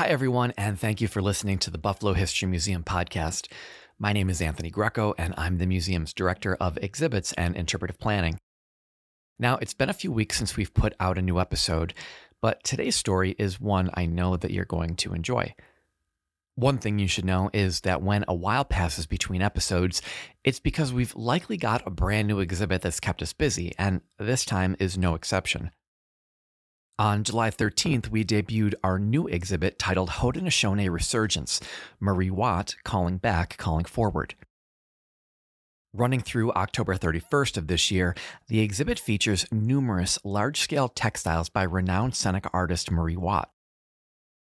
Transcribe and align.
Hi, 0.00 0.06
everyone, 0.06 0.54
and 0.56 0.80
thank 0.80 1.02
you 1.02 1.08
for 1.08 1.20
listening 1.20 1.58
to 1.58 1.70
the 1.70 1.76
Buffalo 1.76 2.14
History 2.14 2.48
Museum 2.48 2.82
podcast. 2.82 3.52
My 3.98 4.14
name 4.14 4.30
is 4.30 4.40
Anthony 4.40 4.70
Greco, 4.70 5.14
and 5.18 5.34
I'm 5.36 5.58
the 5.58 5.66
museum's 5.66 6.14
director 6.14 6.54
of 6.54 6.78
exhibits 6.78 7.34
and 7.34 7.54
interpretive 7.54 7.98
planning. 7.98 8.40
Now, 9.38 9.58
it's 9.58 9.74
been 9.74 9.90
a 9.90 9.92
few 9.92 10.10
weeks 10.10 10.38
since 10.38 10.56
we've 10.56 10.72
put 10.72 10.94
out 11.00 11.18
a 11.18 11.22
new 11.22 11.38
episode, 11.38 11.92
but 12.40 12.64
today's 12.64 12.96
story 12.96 13.36
is 13.38 13.60
one 13.60 13.90
I 13.92 14.06
know 14.06 14.38
that 14.38 14.52
you're 14.52 14.64
going 14.64 14.96
to 14.96 15.12
enjoy. 15.12 15.54
One 16.54 16.78
thing 16.78 16.98
you 16.98 17.06
should 17.06 17.26
know 17.26 17.50
is 17.52 17.82
that 17.82 18.00
when 18.00 18.24
a 18.26 18.34
while 18.34 18.64
passes 18.64 19.04
between 19.04 19.42
episodes, 19.42 20.00
it's 20.44 20.60
because 20.60 20.94
we've 20.94 21.14
likely 21.14 21.58
got 21.58 21.86
a 21.86 21.90
brand 21.90 22.26
new 22.26 22.40
exhibit 22.40 22.80
that's 22.80 23.00
kept 23.00 23.20
us 23.20 23.34
busy, 23.34 23.74
and 23.76 24.00
this 24.18 24.46
time 24.46 24.76
is 24.78 24.96
no 24.96 25.14
exception. 25.14 25.72
On 27.00 27.24
July 27.24 27.48
13th, 27.48 28.10
we 28.10 28.26
debuted 28.26 28.74
our 28.84 28.98
new 28.98 29.26
exhibit 29.26 29.78
titled 29.78 30.10
Haudenosaunee 30.10 30.90
Resurgence 30.90 31.58
Marie 31.98 32.28
Watt 32.28 32.76
Calling 32.84 33.16
Back, 33.16 33.56
Calling 33.56 33.86
Forward. 33.86 34.34
Running 35.94 36.20
through 36.20 36.52
October 36.52 36.96
31st 36.96 37.56
of 37.56 37.68
this 37.68 37.90
year, 37.90 38.14
the 38.48 38.60
exhibit 38.60 38.98
features 38.98 39.46
numerous 39.50 40.18
large 40.24 40.60
scale 40.60 40.88
textiles 40.90 41.48
by 41.48 41.62
renowned 41.62 42.14
Seneca 42.14 42.50
artist 42.52 42.90
Marie 42.90 43.16
Watt. 43.16 43.48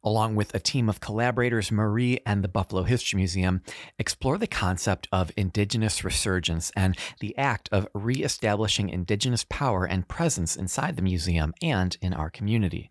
Along 0.05 0.35
with 0.35 0.55
a 0.55 0.61
team 0.61 0.91
of 0.91 1.01
collaborators, 1.01 1.73
Marie 1.73 2.21
and 2.27 2.45
the 2.45 2.49
Buffalo 2.49 2.83
History 2.83 3.17
Museum 3.17 3.62
explore 3.99 4.37
the 4.37 4.47
concept 4.47 5.09
of 5.11 5.33
Indigenous 5.35 6.05
resurgence 6.05 6.71
and 6.77 6.95
the 7.21 7.37
act 7.39 7.71
of 7.73 7.89
reestablishing 7.95 8.91
Indigenous 8.91 9.45
power 9.48 9.87
and 9.87 10.07
presence 10.07 10.57
inside 10.57 10.97
the 10.97 11.03
museum 11.03 11.55
and 11.62 11.97
in 12.03 12.12
our 12.12 12.29
community. 12.29 12.91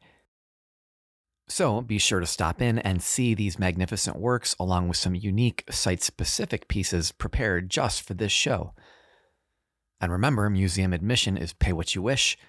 So 1.47 1.81
be 1.81 1.99
sure 1.99 2.19
to 2.19 2.25
stop 2.25 2.63
in 2.63 2.79
and 2.79 3.03
see 3.03 3.35
these 3.35 3.59
magnificent 3.59 4.17
works 4.17 4.55
along 4.59 4.87
with 4.87 4.97
some 4.97 5.13
unique 5.13 5.65
site 5.69 6.01
specific 6.01 6.67
pieces 6.67 7.11
prepared 7.11 7.69
just 7.69 8.01
for 8.01 8.15
this 8.15 8.31
show. 8.31 8.73
And 10.01 10.11
remember, 10.11 10.49
museum 10.49 10.93
admission 10.93 11.37
is 11.37 11.53
pay 11.53 11.73
what 11.73 11.93
you 11.93 12.01
wish. 12.01 12.39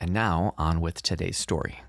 And 0.00 0.12
now, 0.12 0.54
on 0.56 0.80
with 0.80 1.02
today's 1.02 1.36
story. 1.36 1.80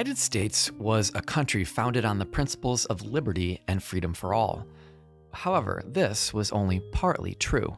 United 0.00 0.16
States 0.16 0.72
was 0.72 1.12
a 1.14 1.20
country 1.20 1.62
founded 1.62 2.06
on 2.06 2.18
the 2.18 2.24
principles 2.24 2.86
of 2.86 3.02
liberty 3.02 3.60
and 3.68 3.82
freedom 3.82 4.14
for 4.14 4.32
all. 4.32 4.66
However, 5.34 5.82
this 5.86 6.32
was 6.32 6.50
only 6.52 6.80
partly 6.90 7.34
true. 7.34 7.76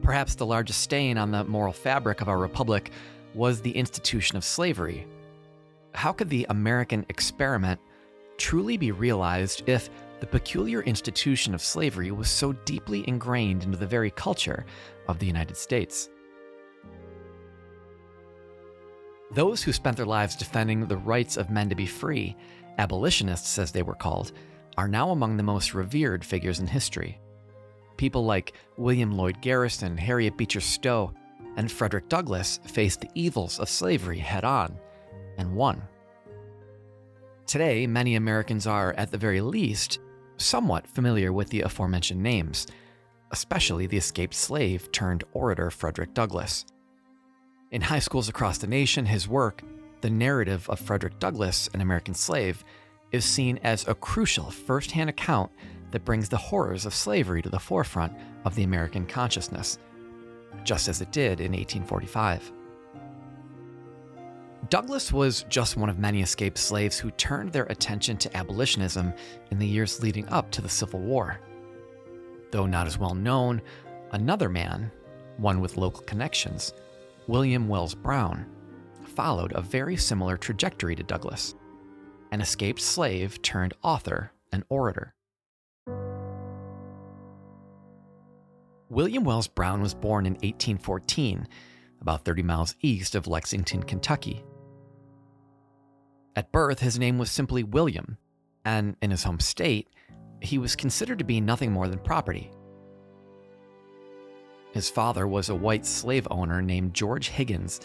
Perhaps 0.00 0.36
the 0.36 0.46
largest 0.46 0.80
stain 0.80 1.18
on 1.18 1.32
the 1.32 1.44
moral 1.44 1.74
fabric 1.74 2.22
of 2.22 2.30
our 2.30 2.38
republic 2.38 2.92
was 3.34 3.60
the 3.60 3.76
institution 3.76 4.38
of 4.38 4.42
slavery. 4.42 5.06
How 5.94 6.12
could 6.12 6.30
the 6.30 6.46
American 6.48 7.04
experiment 7.10 7.78
truly 8.38 8.78
be 8.78 8.90
realized 8.90 9.68
if 9.68 9.90
the 10.20 10.26
peculiar 10.26 10.80
institution 10.84 11.52
of 11.52 11.60
slavery 11.60 12.10
was 12.10 12.30
so 12.30 12.54
deeply 12.64 13.06
ingrained 13.06 13.64
into 13.64 13.76
the 13.76 13.86
very 13.86 14.12
culture 14.12 14.64
of 15.08 15.18
the 15.18 15.26
United 15.26 15.58
States? 15.58 16.08
Those 19.32 19.62
who 19.62 19.72
spent 19.72 19.96
their 19.96 20.06
lives 20.06 20.34
defending 20.34 20.86
the 20.86 20.96
rights 20.96 21.36
of 21.36 21.50
men 21.50 21.68
to 21.68 21.76
be 21.76 21.86
free, 21.86 22.36
abolitionists 22.78 23.58
as 23.58 23.70
they 23.70 23.82
were 23.82 23.94
called, 23.94 24.32
are 24.76 24.88
now 24.88 25.10
among 25.10 25.36
the 25.36 25.42
most 25.42 25.72
revered 25.74 26.24
figures 26.24 26.58
in 26.58 26.66
history. 26.66 27.20
People 27.96 28.24
like 28.24 28.54
William 28.76 29.12
Lloyd 29.12 29.40
Garrison, 29.40 29.96
Harriet 29.96 30.36
Beecher 30.36 30.60
Stowe, 30.60 31.12
and 31.56 31.70
Frederick 31.70 32.08
Douglass 32.08 32.58
faced 32.64 33.00
the 33.00 33.10
evils 33.14 33.58
of 33.58 33.68
slavery 33.68 34.18
head 34.18 34.44
on 34.44 34.76
and 35.38 35.54
won. 35.54 35.82
Today, 37.46 37.86
many 37.86 38.14
Americans 38.14 38.66
are, 38.66 38.94
at 38.94 39.10
the 39.10 39.18
very 39.18 39.40
least, 39.40 39.98
somewhat 40.38 40.86
familiar 40.86 41.32
with 41.32 41.50
the 41.50 41.62
aforementioned 41.62 42.22
names, 42.22 42.66
especially 43.32 43.86
the 43.86 43.96
escaped 43.96 44.34
slave 44.34 44.90
turned 44.92 45.24
orator 45.32 45.70
Frederick 45.70 46.14
Douglass. 46.14 46.64
In 47.70 47.82
high 47.82 48.00
schools 48.00 48.28
across 48.28 48.58
the 48.58 48.66
nation, 48.66 49.06
his 49.06 49.28
work, 49.28 49.62
The 50.00 50.10
Narrative 50.10 50.68
of 50.68 50.80
Frederick 50.80 51.20
Douglass, 51.20 51.70
an 51.72 51.80
American 51.80 52.14
Slave, 52.14 52.64
is 53.12 53.24
seen 53.24 53.60
as 53.62 53.86
a 53.86 53.94
crucial 53.94 54.50
first 54.50 54.90
hand 54.90 55.08
account 55.08 55.52
that 55.92 56.04
brings 56.04 56.28
the 56.28 56.36
horrors 56.36 56.84
of 56.84 56.92
slavery 56.92 57.42
to 57.42 57.48
the 57.48 57.60
forefront 57.60 58.12
of 58.44 58.56
the 58.56 58.64
American 58.64 59.06
consciousness, 59.06 59.78
just 60.64 60.88
as 60.88 61.00
it 61.00 61.12
did 61.12 61.38
in 61.40 61.52
1845. 61.52 62.50
Douglass 64.68 65.12
was 65.12 65.44
just 65.48 65.76
one 65.76 65.88
of 65.88 65.98
many 65.98 66.22
escaped 66.22 66.58
slaves 66.58 66.98
who 66.98 67.12
turned 67.12 67.52
their 67.52 67.66
attention 67.66 68.16
to 68.16 68.36
abolitionism 68.36 69.12
in 69.52 69.60
the 69.60 69.66
years 69.66 70.02
leading 70.02 70.28
up 70.30 70.50
to 70.50 70.60
the 70.60 70.68
Civil 70.68 71.00
War. 71.00 71.38
Though 72.50 72.66
not 72.66 72.88
as 72.88 72.98
well 72.98 73.14
known, 73.14 73.62
another 74.10 74.48
man, 74.48 74.90
one 75.36 75.60
with 75.60 75.76
local 75.76 76.02
connections, 76.02 76.72
William 77.30 77.68
Wells 77.68 77.94
Brown, 77.94 78.44
followed 79.14 79.52
a 79.54 79.60
very 79.60 79.96
similar 79.96 80.36
trajectory 80.36 80.96
to 80.96 81.04
Douglass 81.04 81.54
an 82.32 82.40
escaped 82.40 82.80
slave 82.80 83.40
turned 83.40 83.72
author 83.84 84.32
and 84.50 84.64
orator. 84.68 85.14
William 88.88 89.22
Wells 89.22 89.46
Brown 89.46 89.80
was 89.80 89.94
born 89.94 90.26
in 90.26 90.32
1814, 90.32 91.46
about 92.00 92.24
30 92.24 92.42
miles 92.42 92.74
east 92.80 93.14
of 93.14 93.28
Lexington, 93.28 93.84
Kentucky. 93.84 94.44
At 96.34 96.50
birth, 96.50 96.80
his 96.80 96.98
name 96.98 97.16
was 97.16 97.30
simply 97.30 97.62
William, 97.62 98.18
and 98.64 98.96
in 99.02 99.12
his 99.12 99.22
home 99.22 99.38
state, 99.38 99.88
he 100.40 100.58
was 100.58 100.74
considered 100.74 101.20
to 101.20 101.24
be 101.24 101.40
nothing 101.40 101.70
more 101.70 101.86
than 101.86 102.00
property. 102.00 102.50
His 104.72 104.88
father 104.88 105.26
was 105.26 105.48
a 105.48 105.54
white 105.54 105.84
slave 105.84 106.28
owner 106.30 106.62
named 106.62 106.94
George 106.94 107.28
Higgins, 107.28 107.80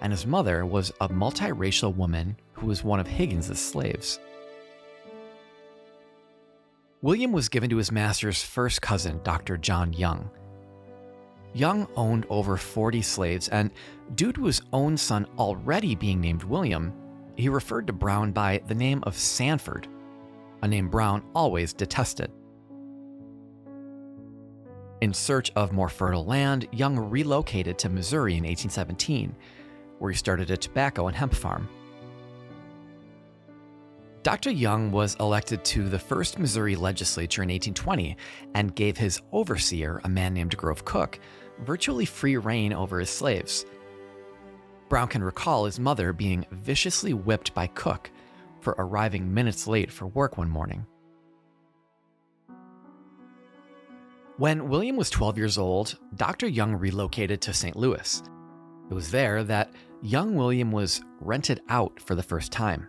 and 0.00 0.12
his 0.12 0.26
mother 0.26 0.64
was 0.64 0.92
a 1.00 1.08
multiracial 1.08 1.94
woman 1.94 2.36
who 2.54 2.66
was 2.66 2.82
one 2.82 3.00
of 3.00 3.06
Higgins' 3.06 3.60
slaves. 3.60 4.18
William 7.02 7.32
was 7.32 7.48
given 7.48 7.68
to 7.70 7.76
his 7.76 7.92
master's 7.92 8.42
first 8.42 8.80
cousin, 8.80 9.20
Dr. 9.24 9.56
John 9.56 9.92
Young. 9.92 10.30
Young 11.52 11.86
owned 11.96 12.26
over 12.30 12.56
40 12.56 13.02
slaves, 13.02 13.48
and 13.48 13.70
due 14.14 14.32
to 14.32 14.44
his 14.44 14.62
own 14.72 14.96
son 14.96 15.26
already 15.38 15.94
being 15.94 16.20
named 16.20 16.44
William, 16.44 16.92
he 17.36 17.48
referred 17.48 17.86
to 17.88 17.92
Brown 17.92 18.32
by 18.32 18.62
the 18.66 18.74
name 18.74 19.02
of 19.02 19.16
Sanford, 19.16 19.88
a 20.62 20.68
name 20.68 20.88
Brown 20.88 21.22
always 21.34 21.72
detested. 21.72 22.30
In 25.02 25.12
search 25.12 25.50
of 25.56 25.72
more 25.72 25.88
fertile 25.88 26.24
land, 26.24 26.68
Young 26.70 26.96
relocated 26.96 27.76
to 27.78 27.88
Missouri 27.88 28.34
in 28.34 28.44
1817, 28.44 29.34
where 29.98 30.12
he 30.12 30.16
started 30.16 30.48
a 30.52 30.56
tobacco 30.56 31.08
and 31.08 31.16
hemp 31.16 31.34
farm. 31.34 31.68
Dr. 34.22 34.52
Young 34.52 34.92
was 34.92 35.16
elected 35.18 35.64
to 35.64 35.88
the 35.88 35.98
first 35.98 36.38
Missouri 36.38 36.76
legislature 36.76 37.42
in 37.42 37.48
1820 37.48 38.16
and 38.54 38.76
gave 38.76 38.96
his 38.96 39.20
overseer, 39.32 40.00
a 40.04 40.08
man 40.08 40.34
named 40.34 40.56
Grove 40.56 40.84
Cook, 40.84 41.18
virtually 41.64 42.04
free 42.04 42.36
reign 42.36 42.72
over 42.72 43.00
his 43.00 43.10
slaves. 43.10 43.66
Brown 44.88 45.08
can 45.08 45.24
recall 45.24 45.64
his 45.64 45.80
mother 45.80 46.12
being 46.12 46.46
viciously 46.52 47.12
whipped 47.12 47.52
by 47.54 47.66
Cook 47.66 48.08
for 48.60 48.76
arriving 48.78 49.34
minutes 49.34 49.66
late 49.66 49.90
for 49.90 50.06
work 50.06 50.38
one 50.38 50.48
morning. 50.48 50.86
When 54.38 54.70
William 54.70 54.96
was 54.96 55.10
12 55.10 55.36
years 55.36 55.58
old, 55.58 55.98
Dr. 56.16 56.48
Young 56.48 56.74
relocated 56.74 57.42
to 57.42 57.52
St. 57.52 57.76
Louis. 57.76 58.22
It 58.90 58.94
was 58.94 59.10
there 59.10 59.44
that 59.44 59.72
young 60.00 60.34
William 60.34 60.72
was 60.72 61.02
rented 61.20 61.60
out 61.68 62.00
for 62.00 62.14
the 62.14 62.22
first 62.22 62.50
time. 62.50 62.88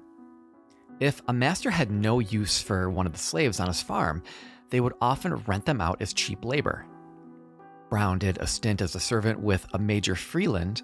If 1.01 1.21
a 1.27 1.33
master 1.33 1.69
had 1.69 1.91
no 1.91 2.19
use 2.19 2.61
for 2.61 2.89
one 2.89 3.05
of 3.05 3.11
the 3.11 3.19
slaves 3.19 3.59
on 3.59 3.67
his 3.67 3.81
farm, 3.81 4.23
they 4.69 4.79
would 4.79 4.93
often 5.01 5.35
rent 5.35 5.65
them 5.65 5.81
out 5.81 6.01
as 6.01 6.13
cheap 6.13 6.45
labor. 6.45 6.85
Brown 7.89 8.19
did 8.19 8.37
a 8.37 8.47
stint 8.47 8.81
as 8.81 8.95
a 8.95 8.99
servant 8.99 9.39
with 9.39 9.67
a 9.73 9.79
Major 9.79 10.15
Freeland. 10.15 10.81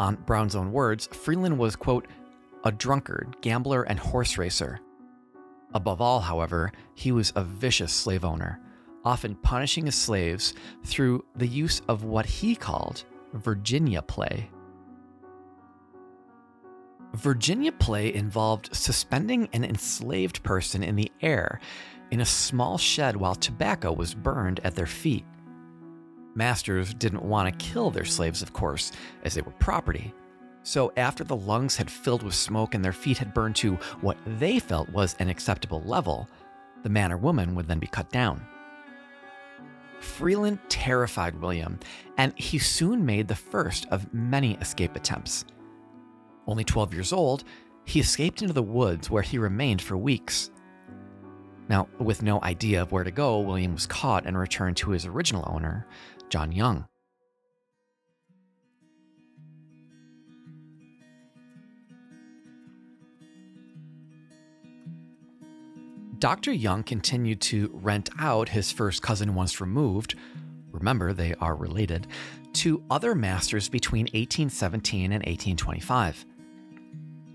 On 0.00 0.16
Brown's 0.16 0.56
own 0.56 0.72
words, 0.72 1.06
Freeland 1.12 1.56
was, 1.56 1.76
quote, 1.76 2.08
a 2.64 2.72
drunkard, 2.72 3.36
gambler, 3.42 3.84
and 3.84 3.98
horse 3.98 4.36
racer. 4.36 4.80
Above 5.72 6.00
all, 6.00 6.20
however, 6.20 6.72
he 6.94 7.12
was 7.12 7.32
a 7.36 7.44
vicious 7.44 7.92
slave 7.92 8.24
owner, 8.24 8.60
often 9.04 9.34
punishing 9.36 9.86
his 9.86 9.94
slaves 9.94 10.54
through 10.84 11.24
the 11.36 11.46
use 11.46 11.80
of 11.88 12.04
what 12.04 12.26
he 12.26 12.54
called 12.54 13.04
Virginia 13.32 14.02
play. 14.02 14.50
Virginia 17.14 17.72
play 17.72 18.14
involved 18.14 18.74
suspending 18.74 19.48
an 19.52 19.64
enslaved 19.64 20.42
person 20.42 20.82
in 20.82 20.96
the 20.96 21.10
air 21.22 21.60
in 22.10 22.20
a 22.20 22.26
small 22.26 22.78
shed 22.78 23.16
while 23.16 23.34
tobacco 23.34 23.92
was 23.92 24.14
burned 24.14 24.60
at 24.64 24.74
their 24.74 24.86
feet. 24.86 25.24
Masters 26.34 26.94
didn't 26.94 27.24
want 27.24 27.48
to 27.48 27.64
kill 27.64 27.90
their 27.90 28.04
slaves, 28.04 28.42
of 28.42 28.52
course, 28.52 28.92
as 29.24 29.34
they 29.34 29.42
were 29.42 29.52
property. 29.52 30.12
So, 30.62 30.92
after 30.96 31.24
the 31.24 31.36
lungs 31.36 31.76
had 31.76 31.90
filled 31.90 32.22
with 32.22 32.34
smoke 32.34 32.74
and 32.74 32.84
their 32.84 32.92
feet 32.92 33.18
had 33.18 33.34
burned 33.34 33.56
to 33.56 33.74
what 34.02 34.18
they 34.38 34.58
felt 34.58 34.88
was 34.90 35.16
an 35.18 35.28
acceptable 35.28 35.82
level, 35.82 36.28
the 36.82 36.88
man 36.88 37.12
or 37.12 37.16
woman 37.16 37.54
would 37.54 37.66
then 37.66 37.78
be 37.78 37.86
cut 37.86 38.10
down. 38.10 38.44
Freeland 40.00 40.58
terrified 40.68 41.40
William, 41.40 41.78
and 42.16 42.32
he 42.36 42.58
soon 42.58 43.04
made 43.06 43.28
the 43.28 43.34
first 43.34 43.86
of 43.90 44.12
many 44.12 44.54
escape 44.54 44.96
attempts. 44.96 45.44
Only 46.46 46.64
12 46.64 46.94
years 46.94 47.12
old, 47.12 47.44
he 47.84 48.00
escaped 48.00 48.42
into 48.42 48.54
the 48.54 48.62
woods 48.62 49.10
where 49.10 49.22
he 49.22 49.38
remained 49.38 49.82
for 49.82 49.96
weeks. 49.96 50.50
Now, 51.68 51.88
with 51.98 52.22
no 52.22 52.42
idea 52.42 52.82
of 52.82 52.90
where 52.90 53.04
to 53.04 53.10
go, 53.10 53.38
William 53.40 53.74
was 53.74 53.86
caught 53.86 54.26
and 54.26 54.36
returned 54.36 54.76
to 54.78 54.90
his 54.90 55.06
original 55.06 55.44
owner, 55.46 55.86
John 56.28 56.50
Young. 56.50 56.86
Dr. 66.20 66.52
Young 66.52 66.82
continued 66.82 67.40
to 67.40 67.70
rent 67.72 68.10
out 68.18 68.50
his 68.50 68.70
first 68.70 69.00
cousin 69.00 69.34
once 69.34 69.58
removed, 69.58 70.16
remember 70.70 71.14
they 71.14 71.34
are 71.36 71.56
related, 71.56 72.06
to 72.52 72.84
other 72.90 73.14
masters 73.14 73.70
between 73.70 74.04
1817 74.04 75.12
and 75.12 75.24
1825. 75.24 76.26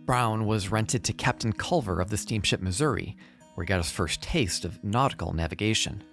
Brown 0.05 0.45
was 0.45 0.69
rented 0.69 1.03
to 1.03 1.13
Captain 1.13 1.51
Culver 1.51 1.99
of 1.99 2.11
the 2.11 2.17
steamship 2.17 2.61
Missouri, 2.61 3.17
where 3.55 3.65
he 3.65 3.67
got 3.67 3.77
his 3.77 3.89
first 3.89 4.21
taste 4.21 4.65
of 4.65 4.83
nautical 4.83 5.33
navigation. 5.33 6.03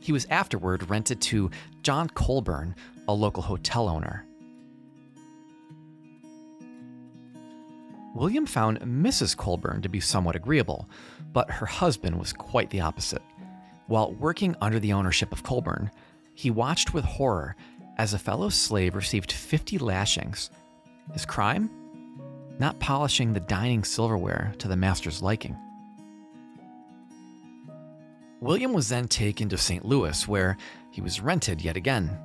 He 0.00 0.12
was 0.12 0.26
afterward 0.28 0.90
rented 0.90 1.22
to 1.22 1.50
John 1.82 2.10
Colburn, 2.10 2.74
a 3.08 3.14
local 3.14 3.42
hotel 3.42 3.88
owner. 3.88 4.26
William 8.14 8.44
found 8.44 8.80
Mrs. 8.80 9.36
Colburn 9.36 9.82
to 9.82 9.88
be 9.88 10.00
somewhat 10.00 10.36
agreeable, 10.36 10.88
but 11.32 11.50
her 11.50 11.66
husband 11.66 12.18
was 12.18 12.32
quite 12.32 12.70
the 12.70 12.80
opposite. 12.80 13.22
While 13.86 14.12
working 14.14 14.56
under 14.60 14.80
the 14.80 14.92
ownership 14.92 15.32
of 15.32 15.42
Colburn, 15.42 15.90
he 16.34 16.50
watched 16.50 16.92
with 16.92 17.04
horror 17.04 17.56
as 17.98 18.14
a 18.14 18.18
fellow 18.18 18.48
slave 18.48 18.94
received 18.94 19.30
50 19.30 19.78
lashings. 19.78 20.50
His 21.12 21.26
crime? 21.26 21.70
Not 22.58 22.80
polishing 22.80 23.32
the 23.32 23.40
dining 23.40 23.84
silverware 23.84 24.54
to 24.58 24.68
the 24.68 24.76
master's 24.76 25.22
liking. 25.22 25.56
William 28.40 28.72
was 28.72 28.88
then 28.88 29.06
taken 29.06 29.48
to 29.50 29.58
St. 29.58 29.84
Louis, 29.84 30.26
where 30.26 30.56
he 30.90 31.00
was 31.00 31.20
rented 31.20 31.60
yet 31.60 31.76
again, 31.76 32.18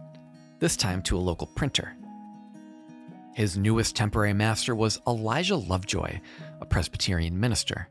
this 0.60 0.78
time 0.78 1.02
to 1.04 1.18
a 1.18 1.20
local 1.20 1.48
printer. 1.48 1.96
His 3.36 3.58
newest 3.58 3.98
temporary 3.98 4.32
master 4.32 4.74
was 4.74 5.02
Elijah 5.06 5.58
Lovejoy, 5.58 6.22
a 6.62 6.66
Presbyterian 6.66 7.38
minister. 7.38 7.90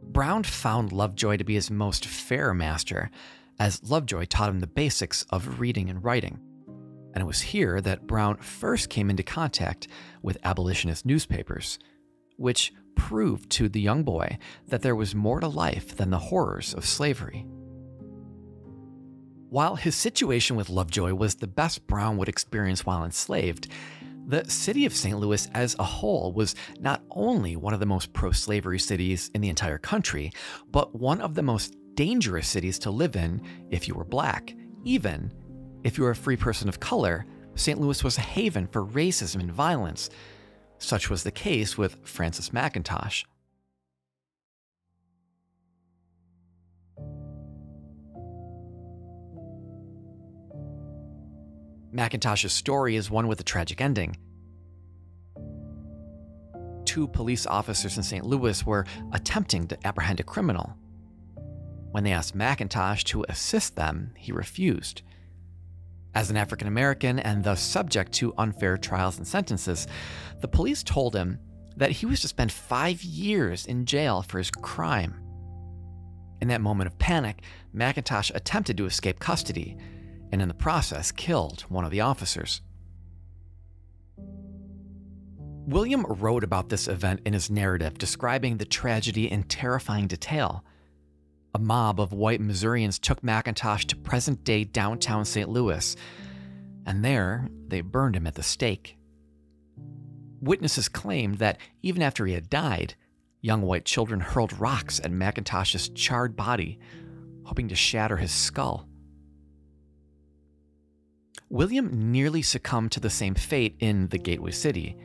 Brown 0.00 0.44
found 0.44 0.92
Lovejoy 0.92 1.38
to 1.38 1.44
be 1.44 1.54
his 1.54 1.72
most 1.72 2.06
fair 2.06 2.54
master, 2.54 3.10
as 3.58 3.82
Lovejoy 3.82 4.26
taught 4.26 4.48
him 4.48 4.60
the 4.60 4.68
basics 4.68 5.24
of 5.30 5.58
reading 5.58 5.90
and 5.90 6.04
writing. 6.04 6.38
And 7.14 7.20
it 7.20 7.26
was 7.26 7.40
here 7.40 7.80
that 7.80 8.06
Brown 8.06 8.36
first 8.36 8.90
came 8.90 9.10
into 9.10 9.24
contact 9.24 9.88
with 10.22 10.38
abolitionist 10.44 11.04
newspapers, 11.04 11.80
which 12.36 12.72
proved 12.94 13.50
to 13.50 13.68
the 13.68 13.80
young 13.80 14.04
boy 14.04 14.38
that 14.68 14.82
there 14.82 14.94
was 14.94 15.16
more 15.16 15.40
to 15.40 15.48
life 15.48 15.96
than 15.96 16.10
the 16.10 16.18
horrors 16.20 16.74
of 16.74 16.86
slavery. 16.86 17.44
While 19.48 19.76
his 19.76 19.94
situation 19.94 20.56
with 20.56 20.68
Lovejoy 20.68 21.14
was 21.14 21.36
the 21.36 21.46
best 21.46 21.86
Brown 21.86 22.16
would 22.16 22.28
experience 22.28 22.84
while 22.84 23.04
enslaved, 23.04 23.68
the 24.26 24.44
city 24.50 24.86
of 24.86 24.92
St. 24.92 25.16
Louis 25.18 25.48
as 25.54 25.76
a 25.78 25.84
whole 25.84 26.32
was 26.32 26.56
not 26.80 27.02
only 27.12 27.54
one 27.54 27.72
of 27.72 27.78
the 27.78 27.86
most 27.86 28.12
pro 28.12 28.32
slavery 28.32 28.80
cities 28.80 29.30
in 29.34 29.40
the 29.40 29.48
entire 29.48 29.78
country, 29.78 30.32
but 30.72 30.96
one 30.96 31.20
of 31.20 31.34
the 31.34 31.44
most 31.44 31.76
dangerous 31.94 32.48
cities 32.48 32.76
to 32.80 32.90
live 32.90 33.14
in 33.14 33.40
if 33.70 33.86
you 33.86 33.94
were 33.94 34.04
black. 34.04 34.52
Even 34.82 35.32
if 35.84 35.96
you 35.96 36.02
were 36.02 36.10
a 36.10 36.16
free 36.16 36.36
person 36.36 36.68
of 36.68 36.80
color, 36.80 37.24
St. 37.54 37.80
Louis 37.80 38.02
was 38.02 38.18
a 38.18 38.22
haven 38.22 38.66
for 38.66 38.84
racism 38.84 39.40
and 39.40 39.52
violence. 39.52 40.10
Such 40.78 41.08
was 41.08 41.22
the 41.22 41.30
case 41.30 41.78
with 41.78 41.96
Francis 42.02 42.50
McIntosh. 42.50 43.24
McIntosh's 51.96 52.52
story 52.52 52.94
is 52.94 53.10
one 53.10 53.26
with 53.26 53.40
a 53.40 53.44
tragic 53.44 53.80
ending. 53.80 54.18
Two 56.84 57.08
police 57.08 57.46
officers 57.46 57.96
in 57.96 58.02
St. 58.02 58.24
Louis 58.24 58.64
were 58.66 58.84
attempting 59.12 59.66
to 59.68 59.86
apprehend 59.86 60.20
a 60.20 60.22
criminal. 60.22 60.76
When 61.90 62.04
they 62.04 62.12
asked 62.12 62.36
McIntosh 62.36 63.04
to 63.04 63.24
assist 63.30 63.76
them, 63.76 64.12
he 64.16 64.30
refused. 64.30 65.00
As 66.14 66.30
an 66.30 66.36
African 66.36 66.68
American 66.68 67.18
and 67.18 67.42
thus 67.42 67.62
subject 67.62 68.12
to 68.12 68.34
unfair 68.36 68.76
trials 68.76 69.16
and 69.16 69.26
sentences, 69.26 69.86
the 70.40 70.48
police 70.48 70.82
told 70.82 71.16
him 71.16 71.38
that 71.76 71.90
he 71.90 72.06
was 72.06 72.20
to 72.20 72.28
spend 72.28 72.52
five 72.52 73.02
years 73.02 73.64
in 73.64 73.86
jail 73.86 74.22
for 74.22 74.38
his 74.38 74.50
crime. 74.50 75.22
In 76.42 76.48
that 76.48 76.60
moment 76.60 76.88
of 76.88 76.98
panic, 76.98 77.40
McIntosh 77.74 78.34
attempted 78.34 78.76
to 78.76 78.86
escape 78.86 79.18
custody 79.18 79.78
and 80.32 80.42
in 80.42 80.48
the 80.48 80.54
process 80.54 81.12
killed 81.12 81.62
one 81.68 81.84
of 81.84 81.90
the 81.90 82.00
officers. 82.00 82.60
William 85.66 86.04
wrote 86.04 86.44
about 86.44 86.68
this 86.68 86.86
event 86.86 87.20
in 87.26 87.32
his 87.32 87.50
narrative, 87.50 87.98
describing 87.98 88.56
the 88.56 88.64
tragedy 88.64 89.30
in 89.30 89.42
terrifying 89.42 90.06
detail. 90.06 90.64
A 91.54 91.58
mob 91.58 91.98
of 91.98 92.12
white 92.12 92.40
Missourians 92.40 93.00
took 93.00 93.20
McIntosh 93.22 93.84
to 93.86 93.96
present 93.96 94.44
day 94.44 94.62
downtown 94.62 95.24
St. 95.24 95.48
Louis, 95.48 95.96
and 96.86 97.04
there 97.04 97.48
they 97.66 97.80
burned 97.80 98.14
him 98.14 98.28
at 98.28 98.36
the 98.36 98.44
stake. 98.44 98.96
Witnesses 100.40 100.88
claimed 100.88 101.38
that 101.38 101.58
even 101.82 102.00
after 102.00 102.26
he 102.26 102.34
had 102.34 102.48
died, 102.48 102.94
young 103.40 103.62
white 103.62 103.84
children 103.84 104.20
hurled 104.20 104.58
rocks 104.60 105.00
at 105.00 105.10
McIntosh's 105.10 105.88
charred 105.88 106.36
body, 106.36 106.78
hoping 107.44 107.68
to 107.68 107.74
shatter 107.74 108.18
his 108.18 108.30
skull. 108.30 108.85
William 111.48 112.10
nearly 112.10 112.42
succumbed 112.42 112.92
to 112.92 113.00
the 113.00 113.10
same 113.10 113.34
fate 113.34 113.76
in 113.78 114.08
the 114.08 114.18
Gateway 114.18 114.50
City. 114.50 114.96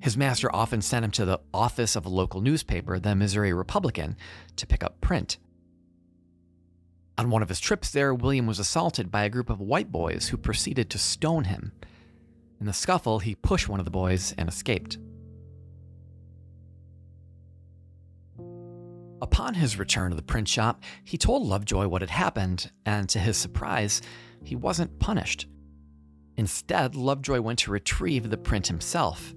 His 0.00 0.16
master 0.16 0.54
often 0.54 0.80
sent 0.80 1.04
him 1.04 1.10
to 1.12 1.24
the 1.24 1.40
office 1.54 1.94
of 1.94 2.06
a 2.06 2.10
local 2.10 2.40
newspaper, 2.40 2.98
the 2.98 3.14
Missouri 3.14 3.52
Republican, 3.52 4.16
to 4.56 4.66
pick 4.66 4.82
up 4.82 5.00
print. 5.00 5.38
On 7.18 7.28
one 7.30 7.42
of 7.42 7.50
his 7.50 7.60
trips 7.60 7.90
there, 7.90 8.14
William 8.14 8.46
was 8.46 8.58
assaulted 8.58 9.10
by 9.10 9.24
a 9.24 9.28
group 9.28 9.50
of 9.50 9.60
white 9.60 9.92
boys 9.92 10.28
who 10.28 10.36
proceeded 10.36 10.88
to 10.90 10.98
stone 10.98 11.44
him. 11.44 11.72
In 12.60 12.66
the 12.66 12.72
scuffle, 12.72 13.18
he 13.18 13.34
pushed 13.34 13.68
one 13.68 13.78
of 13.78 13.84
the 13.84 13.90
boys 13.90 14.34
and 14.38 14.48
escaped. 14.48 14.98
Upon 19.22 19.54
his 19.54 19.78
return 19.78 20.10
to 20.10 20.16
the 20.16 20.22
print 20.22 20.48
shop, 20.48 20.82
he 21.04 21.18
told 21.18 21.46
Lovejoy 21.46 21.86
what 21.88 22.00
had 22.00 22.10
happened, 22.10 22.70
and 22.86 23.06
to 23.10 23.18
his 23.18 23.36
surprise, 23.36 24.00
he 24.44 24.56
wasn't 24.56 24.98
punished. 24.98 25.46
Instead, 26.36 26.94
Lovejoy 26.94 27.40
went 27.40 27.58
to 27.60 27.70
retrieve 27.70 28.30
the 28.30 28.38
print 28.38 28.66
himself. 28.66 29.34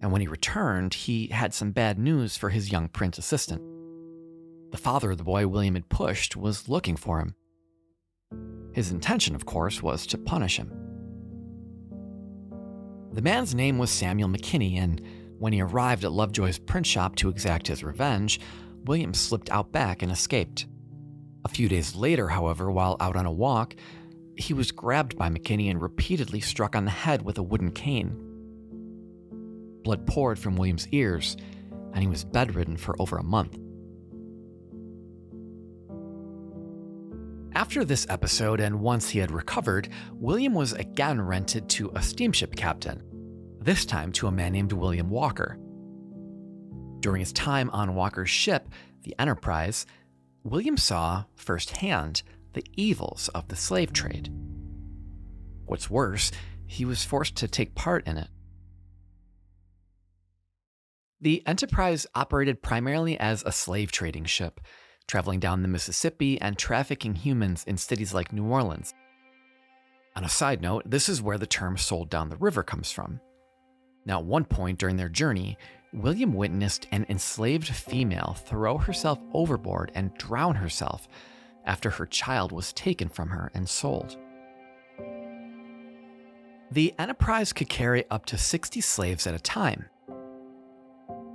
And 0.00 0.12
when 0.12 0.20
he 0.20 0.28
returned, 0.28 0.94
he 0.94 1.26
had 1.28 1.52
some 1.52 1.72
bad 1.72 1.98
news 1.98 2.36
for 2.36 2.50
his 2.50 2.72
young 2.72 2.88
print 2.88 3.18
assistant. 3.18 3.62
The 4.70 4.78
father 4.78 5.10
of 5.10 5.18
the 5.18 5.24
boy 5.24 5.48
William 5.48 5.74
had 5.74 5.88
pushed 5.88 6.36
was 6.36 6.68
looking 6.68 6.96
for 6.96 7.18
him. 7.18 7.34
His 8.72 8.92
intention, 8.92 9.34
of 9.34 9.46
course, 9.46 9.82
was 9.82 10.06
to 10.06 10.18
punish 10.18 10.56
him. 10.56 10.70
The 13.12 13.22
man's 13.22 13.54
name 13.54 13.78
was 13.78 13.90
Samuel 13.90 14.28
McKinney, 14.28 14.78
and 14.78 15.02
when 15.38 15.52
he 15.52 15.60
arrived 15.60 16.04
at 16.04 16.12
Lovejoy's 16.12 16.60
print 16.60 16.86
shop 16.86 17.16
to 17.16 17.28
exact 17.28 17.66
his 17.66 17.82
revenge, 17.82 18.38
William 18.84 19.12
slipped 19.12 19.50
out 19.50 19.72
back 19.72 20.02
and 20.02 20.12
escaped. 20.12 20.66
A 21.44 21.48
few 21.48 21.68
days 21.68 21.94
later, 21.94 22.28
however, 22.28 22.70
while 22.70 22.96
out 23.00 23.16
on 23.16 23.26
a 23.26 23.32
walk, 23.32 23.74
he 24.36 24.54
was 24.54 24.72
grabbed 24.72 25.16
by 25.16 25.28
McKinney 25.28 25.70
and 25.70 25.80
repeatedly 25.80 26.40
struck 26.40 26.74
on 26.74 26.84
the 26.84 26.90
head 26.90 27.22
with 27.22 27.38
a 27.38 27.42
wooden 27.42 27.72
cane. 27.72 28.26
Blood 29.82 30.06
poured 30.06 30.38
from 30.38 30.56
William's 30.56 30.88
ears, 30.88 31.36
and 31.92 32.02
he 32.02 32.08
was 32.08 32.24
bedridden 32.24 32.76
for 32.76 33.00
over 33.00 33.16
a 33.16 33.22
month. 33.22 33.58
After 37.54 37.84
this 37.84 38.06
episode, 38.08 38.60
and 38.60 38.80
once 38.80 39.10
he 39.10 39.18
had 39.18 39.30
recovered, 39.30 39.88
William 40.12 40.54
was 40.54 40.72
again 40.72 41.20
rented 41.20 41.68
to 41.70 41.90
a 41.94 42.02
steamship 42.02 42.54
captain, 42.54 43.02
this 43.60 43.84
time 43.84 44.12
to 44.12 44.28
a 44.28 44.32
man 44.32 44.52
named 44.52 44.72
William 44.72 45.10
Walker. 45.10 45.58
During 47.00 47.20
his 47.20 47.32
time 47.32 47.70
on 47.70 47.94
Walker's 47.94 48.30
ship, 48.30 48.68
the 49.02 49.14
Enterprise, 49.18 49.86
William 50.42 50.76
saw 50.76 51.24
firsthand 51.34 52.22
the 52.54 52.64
evils 52.76 53.28
of 53.34 53.48
the 53.48 53.56
slave 53.56 53.92
trade. 53.92 54.32
What's 55.66 55.90
worse, 55.90 56.32
he 56.66 56.84
was 56.84 57.04
forced 57.04 57.36
to 57.36 57.48
take 57.48 57.74
part 57.74 58.06
in 58.06 58.16
it. 58.16 58.28
The 61.20 61.46
Enterprise 61.46 62.06
operated 62.14 62.62
primarily 62.62 63.20
as 63.20 63.42
a 63.44 63.52
slave 63.52 63.92
trading 63.92 64.24
ship, 64.24 64.60
traveling 65.06 65.38
down 65.38 65.60
the 65.60 65.68
Mississippi 65.68 66.40
and 66.40 66.56
trafficking 66.56 67.14
humans 67.14 67.62
in 67.64 67.76
cities 67.76 68.14
like 68.14 68.32
New 68.32 68.46
Orleans. 68.46 68.94
On 70.16 70.24
a 70.24 70.28
side 70.28 70.62
note, 70.62 70.84
this 70.86 71.08
is 71.08 71.20
where 71.20 71.38
the 71.38 71.46
term 71.46 71.76
sold 71.76 72.08
down 72.08 72.30
the 72.30 72.36
river 72.36 72.62
comes 72.62 72.90
from. 72.90 73.20
Now, 74.06 74.20
at 74.20 74.24
one 74.24 74.44
point 74.44 74.78
during 74.78 74.96
their 74.96 75.10
journey, 75.10 75.58
William 75.92 76.34
witnessed 76.34 76.86
an 76.92 77.04
enslaved 77.08 77.68
female 77.68 78.36
throw 78.44 78.78
herself 78.78 79.18
overboard 79.34 79.90
and 79.94 80.14
drown 80.14 80.54
herself 80.54 81.08
after 81.64 81.90
her 81.90 82.06
child 82.06 82.52
was 82.52 82.72
taken 82.72 83.08
from 83.08 83.30
her 83.30 83.50
and 83.54 83.68
sold. 83.68 84.16
The 86.70 86.94
Enterprise 86.96 87.52
could 87.52 87.68
carry 87.68 88.04
up 88.08 88.24
to 88.26 88.38
60 88.38 88.80
slaves 88.80 89.26
at 89.26 89.34
a 89.34 89.40
time, 89.40 89.86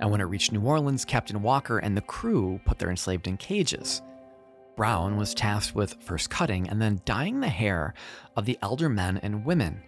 and 0.00 0.10
when 0.10 0.22
it 0.22 0.24
reached 0.24 0.52
New 0.52 0.62
Orleans, 0.62 1.04
Captain 1.04 1.42
Walker 1.42 1.78
and 1.78 1.94
the 1.94 2.02
crew 2.02 2.58
put 2.64 2.78
their 2.78 2.90
enslaved 2.90 3.26
in 3.26 3.36
cages. 3.36 4.00
Brown 4.74 5.16
was 5.16 5.34
tasked 5.34 5.74
with 5.74 6.02
first 6.02 6.30
cutting 6.30 6.68
and 6.68 6.80
then 6.80 7.00
dyeing 7.04 7.40
the 7.40 7.48
hair 7.48 7.92
of 8.36 8.46
the 8.46 8.58
elder 8.62 8.88
men 8.88 9.18
and 9.18 9.44
women 9.44 9.82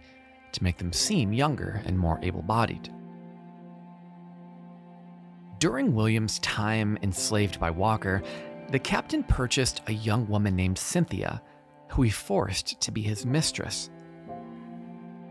to 0.51 0.63
make 0.63 0.77
them 0.77 0.93
seem 0.93 1.33
younger 1.33 1.81
and 1.85 1.97
more 1.97 2.19
able 2.21 2.41
bodied. 2.41 2.91
During 5.59 5.93
William's 5.93 6.39
time 6.39 6.97
enslaved 7.03 7.59
by 7.59 7.69
Walker, 7.69 8.23
the 8.69 8.79
captain 8.79 9.23
purchased 9.23 9.81
a 9.87 9.91
young 9.91 10.25
woman 10.29 10.55
named 10.55 10.77
Cynthia, 10.77 11.41
who 11.89 12.03
he 12.03 12.09
forced 12.09 12.79
to 12.79 12.91
be 12.91 13.01
his 13.01 13.25
mistress. 13.25 13.89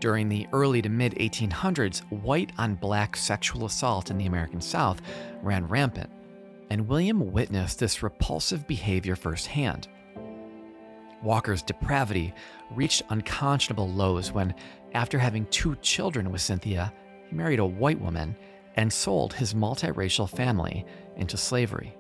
During 0.01 0.29
the 0.29 0.47
early 0.53 0.83
to 0.83 0.91
mid 0.91 1.15
1800s, 1.15 2.01
white 2.23 2.53
on 2.59 2.75
black 2.75 3.17
sexual 3.17 3.65
assault 3.65 4.11
in 4.11 4.19
the 4.19 4.27
American 4.27 4.61
South 4.61 5.01
ran 5.43 5.67
rampant, 5.67 6.11
and 6.69 6.87
William 6.87 7.33
witnessed 7.33 7.79
this 7.79 8.03
repulsive 8.03 8.67
behavior 8.67 9.17
firsthand. 9.17 9.89
Walker's 11.23 11.63
depravity 11.63 12.35
reached 12.73 13.03
unconscionable 13.09 13.89
lows 13.89 14.31
when, 14.31 14.55
after 14.93 15.19
having 15.19 15.47
two 15.47 15.75
children 15.77 16.31
with 16.31 16.43
Cynthia, 16.43 16.93
he 17.31 17.35
married 17.35 17.61
a 17.61 17.65
white 17.65 17.99
woman 17.99 18.37
and 18.79 18.93
sold 18.93 19.35
his 19.35 19.55
multiracial 19.55 20.31
family 20.31 20.87
into 21.17 21.37
slavery. 21.37 21.97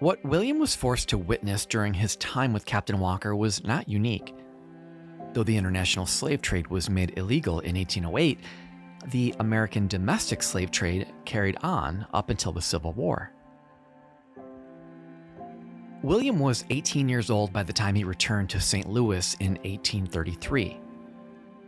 What 0.00 0.22
William 0.22 0.58
was 0.58 0.76
forced 0.76 1.08
to 1.08 1.18
witness 1.18 1.64
during 1.64 1.94
his 1.94 2.14
time 2.16 2.52
with 2.52 2.66
Captain 2.66 3.00
Walker 3.00 3.34
was 3.34 3.64
not 3.64 3.88
unique. 3.88 4.34
Though 5.32 5.44
the 5.44 5.56
international 5.56 6.04
slave 6.04 6.42
trade 6.42 6.68
was 6.68 6.90
made 6.90 7.16
illegal 7.16 7.60
in 7.60 7.74
1808, 7.74 8.38
the 9.06 9.34
American 9.40 9.88
domestic 9.88 10.42
slave 10.42 10.70
trade 10.70 11.10
carried 11.24 11.56
on 11.62 12.06
up 12.12 12.28
until 12.28 12.52
the 12.52 12.60
Civil 12.60 12.92
War. 12.92 13.32
William 16.02 16.38
was 16.38 16.66
18 16.68 17.08
years 17.08 17.30
old 17.30 17.50
by 17.50 17.62
the 17.62 17.72
time 17.72 17.94
he 17.94 18.04
returned 18.04 18.50
to 18.50 18.60
St. 18.60 18.88
Louis 18.88 19.34
in 19.40 19.52
1833. 19.52 20.78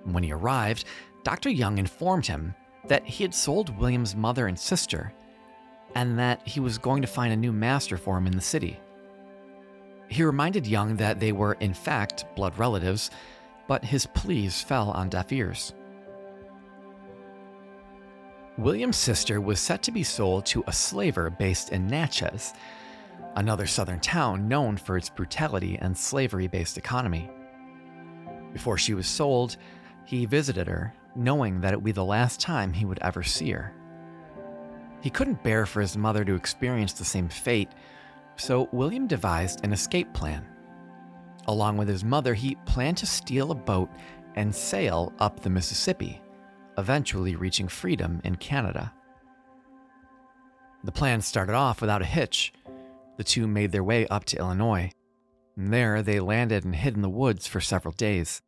When 0.05 0.23
he 0.23 0.33
arrived, 0.33 0.85
Dr. 1.23 1.51
Young 1.51 1.79
informed 1.79 2.27
him 2.27 2.55
that 2.87 3.05
he 3.05 3.25
had 3.25 3.35
sold 3.35 3.79
William's 3.79 4.17
mother 4.17 4.47
and 4.47 4.59
sister, 4.59 5.13
and 5.95 6.19
that 6.19 6.47
he 6.47 6.61
was 6.61 6.79
going 6.79 7.03
to 7.03 7.09
find 7.09 7.33
a 7.33 7.37
new 7.37 7.53
master 7.53 7.97
for 7.97 8.17
him 8.17 8.27
in 8.27 8.33
the 8.33 8.41
city. 8.41 8.79
He 10.09 10.23
reminded 10.25 10.67
Young 10.67 10.97
that 10.97 11.21
they 11.21 11.33
were, 11.33 11.55
in 11.55 11.75
fact, 11.75 12.25
blood 12.35 12.59
relatives, 12.59 13.11
but 13.69 13.85
his 13.85 14.07
pleas 14.07 14.63
fell 14.63 14.91
on 14.91 15.09
deaf 15.09 15.31
ears. 15.31 15.75
William's 18.59 18.97
sister 18.97 19.41
was 19.41 19.61
set 19.61 19.83
to 19.85 19.93
be 19.93 20.03
sold 20.03 20.45
to 20.47 20.65
a 20.67 20.73
slaver 20.73 21.31
based 21.31 21.71
in 21.71 21.87
Natchez, 21.87 22.53
another 23.37 23.67
southern 23.67 24.01
town 24.01 24.49
known 24.49 24.77
for 24.77 24.97
its 24.97 25.09
brutality 25.09 25.79
and 25.81 25.97
slavery 25.97 26.49
based 26.49 26.77
economy. 26.77 27.31
Before 28.53 28.77
she 28.77 28.95
was 28.95 29.07
sold, 29.07 29.57
he 30.05 30.27
visited 30.27 30.67
her, 30.67 30.93
knowing 31.15 31.61
that 31.61 31.73
it 31.73 31.77
would 31.77 31.85
be 31.85 31.93
the 31.93 32.05
last 32.05 32.41
time 32.41 32.73
he 32.73 32.85
would 32.85 32.99
ever 33.01 33.23
see 33.23 33.51
her. 33.51 33.75
He 35.01 35.11
couldn't 35.11 35.43
bear 35.43 35.67
for 35.67 35.81
his 35.81 35.97
mother 35.97 36.25
to 36.25 36.35
experience 36.35 36.93
the 36.93 37.05
same 37.05 37.29
fate, 37.29 37.71
so 38.37 38.69
William 38.73 39.07
devised 39.07 39.65
an 39.65 39.73
escape 39.73 40.13
plan. 40.13 40.47
Along 41.47 41.77
with 41.77 41.89
his 41.89 42.05
mother, 42.05 42.35
he 42.35 42.57
planned 42.67 42.99
to 42.99 43.07
steal 43.07 43.51
a 43.51 43.55
boat 43.55 43.91
and 44.37 44.55
sail 44.55 45.13
up 45.19 45.41
the 45.41 45.51
Mississippi, 45.51 46.21
eventually 46.79 47.35
reaching 47.35 47.69
freedom 47.69 48.21
in 48.25 48.37
Canada. 48.37 48.93
The 50.85 50.93
plan 50.93 51.21
started 51.21 51.55
off 51.55 51.81
without 51.81 52.03
a 52.03 52.07
hitch. 52.07 52.53
The 53.17 53.25
two 53.25 53.47
made 53.47 53.73
their 53.73 53.85
way 53.85 54.07
up 54.09 54.25
to 54.27 54.39
Illinois. 54.39 54.91
And 55.57 55.73
there, 55.73 56.03
they 56.03 56.21
landed 56.21 56.65
and 56.65 56.75
hid 56.75 56.95
in 56.95 57.03
the 57.03 57.09
woods 57.11 57.47
for 57.47 57.61
several 57.61 57.93
days. 57.93 58.41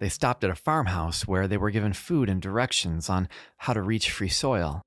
They 0.00 0.08
stopped 0.08 0.42
at 0.44 0.50
a 0.50 0.54
farmhouse 0.54 1.28
where 1.28 1.46
they 1.46 1.58
were 1.58 1.70
given 1.70 1.92
food 1.92 2.30
and 2.30 2.40
directions 2.40 3.10
on 3.10 3.28
how 3.58 3.74
to 3.74 3.82
reach 3.82 4.10
free 4.10 4.30
soil. 4.30 4.80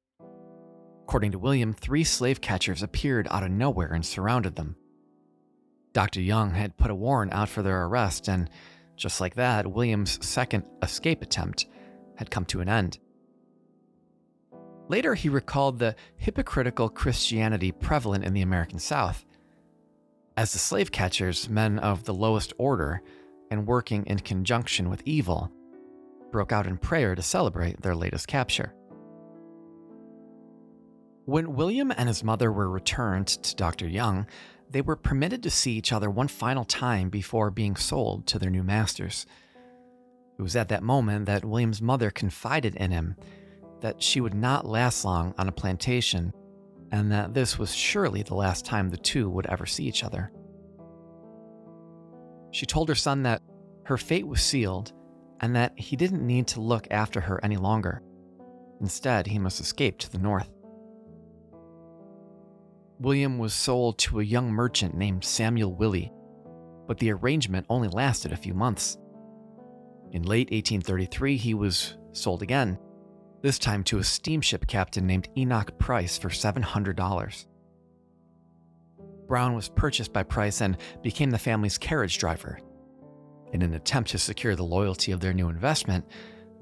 According 1.03 1.33
to 1.33 1.39
William, 1.39 1.71
three 1.71 2.03
slave 2.03 2.41
catchers 2.41 2.81
appeared 2.81 3.27
out 3.29 3.43
of 3.43 3.51
nowhere 3.51 3.93
and 3.93 4.03
surrounded 4.03 4.55
them. 4.55 4.75
Dr. 5.93 6.19
Young 6.19 6.55
had 6.55 6.77
put 6.77 6.89
a 6.89 6.95
warrant 6.95 7.31
out 7.31 7.47
for 7.47 7.61
their 7.61 7.85
arrest, 7.85 8.27
and 8.27 8.49
just 8.95 9.21
like 9.21 9.35
that, 9.35 9.71
William's 9.71 10.25
second 10.25 10.63
escape 10.81 11.21
attempt 11.21 11.67
had 12.15 12.31
come 12.31 12.45
to 12.45 12.61
an 12.61 12.69
end. 12.69 12.97
Later, 14.89 15.13
he 15.13 15.29
recalled 15.29 15.77
the 15.77 15.95
hypocritical 16.17 16.89
Christianity 16.89 17.71
prevalent 17.71 18.25
in 18.25 18.33
the 18.33 18.41
American 18.41 18.79
South. 18.79 19.25
As 20.35 20.53
the 20.53 20.59
slave 20.59 20.91
catchers, 20.91 21.47
men 21.47 21.77
of 21.77 22.05
the 22.05 22.13
lowest 22.15 22.53
order 22.57 23.03
and 23.53 23.67
working 23.67 24.03
in 24.07 24.17
conjunction 24.17 24.89
with 24.89 25.03
evil, 25.05 25.51
broke 26.31 26.51
out 26.51 26.65
in 26.65 26.75
prayer 26.75 27.13
to 27.13 27.21
celebrate 27.21 27.79
their 27.81 27.95
latest 27.95 28.27
capture. 28.27 28.73
When 31.25 31.55
William 31.55 31.93
and 31.95 32.07
his 32.09 32.23
mother 32.23 32.51
were 32.51 32.67
returned 32.67 33.27
to 33.27 33.55
Dr. 33.55 33.87
Young, 33.87 34.25
they 34.71 34.81
were 34.81 34.95
permitted 34.95 35.43
to 35.43 35.51
see 35.51 35.73
each 35.73 35.93
other 35.93 36.09
one 36.09 36.27
final 36.27 36.65
time 36.65 37.09
before 37.09 37.51
being 37.51 37.75
sold 37.75 38.25
to 38.27 38.39
their 38.39 38.49
new 38.49 38.63
masters. 38.63 39.27
It 40.39 40.41
was 40.41 40.55
at 40.55 40.69
that 40.69 40.81
moment 40.81 41.27
that 41.27 41.45
William's 41.45 41.81
mother 41.81 42.09
confided 42.09 42.75
in 42.75 42.89
him 42.89 43.15
that 43.81 44.01
she 44.01 44.19
would 44.19 44.33
not 44.33 44.65
last 44.65 45.05
long 45.05 45.35
on 45.37 45.47
a 45.47 45.51
plantation 45.51 46.33
and 46.91 47.11
that 47.11 47.35
this 47.35 47.59
was 47.59 47.75
surely 47.75 48.23
the 48.23 48.33
last 48.33 48.65
time 48.65 48.89
the 48.89 48.97
two 48.97 49.29
would 49.29 49.45
ever 49.45 49.67
see 49.67 49.83
each 49.83 50.03
other. 50.03 50.31
She 52.53 52.67
told 52.67 52.87
her 52.87 52.95
son 52.95 53.23
that 53.23 53.41
her 53.85 53.97
fate 53.97 54.27
was 54.27 54.41
sealed 54.41 54.93
and 55.41 55.55
that 55.55 55.77
he 55.77 55.95
didn't 55.95 56.25
need 56.25 56.47
to 56.47 56.61
look 56.61 56.87
after 56.91 57.19
her 57.19 57.43
any 57.43 57.57
longer. 57.57 58.01
Instead, 58.79 59.27
he 59.27 59.39
must 59.39 59.59
escape 59.59 59.97
to 59.99 60.11
the 60.11 60.19
north. 60.19 60.49
William 62.99 63.39
was 63.39 63.53
sold 63.53 63.97
to 63.97 64.19
a 64.19 64.23
young 64.23 64.51
merchant 64.51 64.95
named 64.95 65.25
Samuel 65.25 65.73
Willie, 65.73 66.13
but 66.87 66.99
the 66.99 67.11
arrangement 67.11 67.65
only 67.69 67.87
lasted 67.87 68.31
a 68.31 68.37
few 68.37 68.53
months. 68.53 68.97
In 70.11 70.21
late 70.21 70.51
1833, 70.51 71.37
he 71.37 71.53
was 71.55 71.97
sold 72.11 72.43
again, 72.43 72.77
this 73.41 73.57
time 73.57 73.83
to 73.85 73.97
a 73.97 74.03
steamship 74.03 74.67
captain 74.67 75.07
named 75.07 75.27
Enoch 75.35 75.77
Price 75.79 76.17
for 76.17 76.29
$700. 76.29 77.45
Brown 79.27 79.55
was 79.55 79.69
purchased 79.69 80.13
by 80.13 80.23
Price 80.23 80.61
and 80.61 80.77
became 81.01 81.31
the 81.31 81.39
family's 81.39 81.77
carriage 81.77 82.17
driver. 82.17 82.59
In 83.53 83.61
an 83.61 83.73
attempt 83.73 84.11
to 84.11 84.17
secure 84.17 84.55
the 84.55 84.63
loyalty 84.63 85.11
of 85.11 85.19
their 85.19 85.33
new 85.33 85.49
investment, 85.49 86.05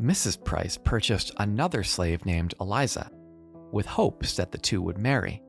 Mrs. 0.01 0.43
Price 0.43 0.77
purchased 0.77 1.31
another 1.37 1.83
slave 1.83 2.25
named 2.25 2.53
Eliza, 2.59 3.09
with 3.71 3.85
hopes 3.85 4.35
that 4.35 4.51
the 4.51 4.57
two 4.57 4.81
would 4.81 4.97
marry. 4.97 5.41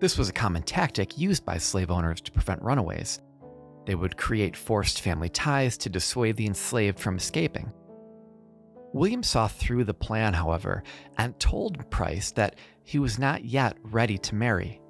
This 0.00 0.18
was 0.18 0.28
a 0.28 0.32
common 0.32 0.62
tactic 0.62 1.16
used 1.16 1.44
by 1.44 1.58
slave 1.58 1.90
owners 1.90 2.20
to 2.22 2.32
prevent 2.32 2.62
runaways. 2.62 3.20
They 3.86 3.94
would 3.94 4.16
create 4.16 4.56
forced 4.56 5.00
family 5.00 5.28
ties 5.28 5.76
to 5.78 5.88
dissuade 5.88 6.36
the 6.36 6.46
enslaved 6.46 6.98
from 6.98 7.16
escaping. 7.16 7.72
William 8.92 9.22
saw 9.22 9.48
through 9.48 9.84
the 9.84 9.94
plan, 9.94 10.34
however, 10.34 10.82
and 11.16 11.38
told 11.38 11.88
Price 11.90 12.30
that 12.32 12.56
he 12.84 12.98
was 12.98 13.18
not 13.18 13.44
yet 13.44 13.76
ready 13.82 14.18
to 14.18 14.34
marry. 14.34 14.81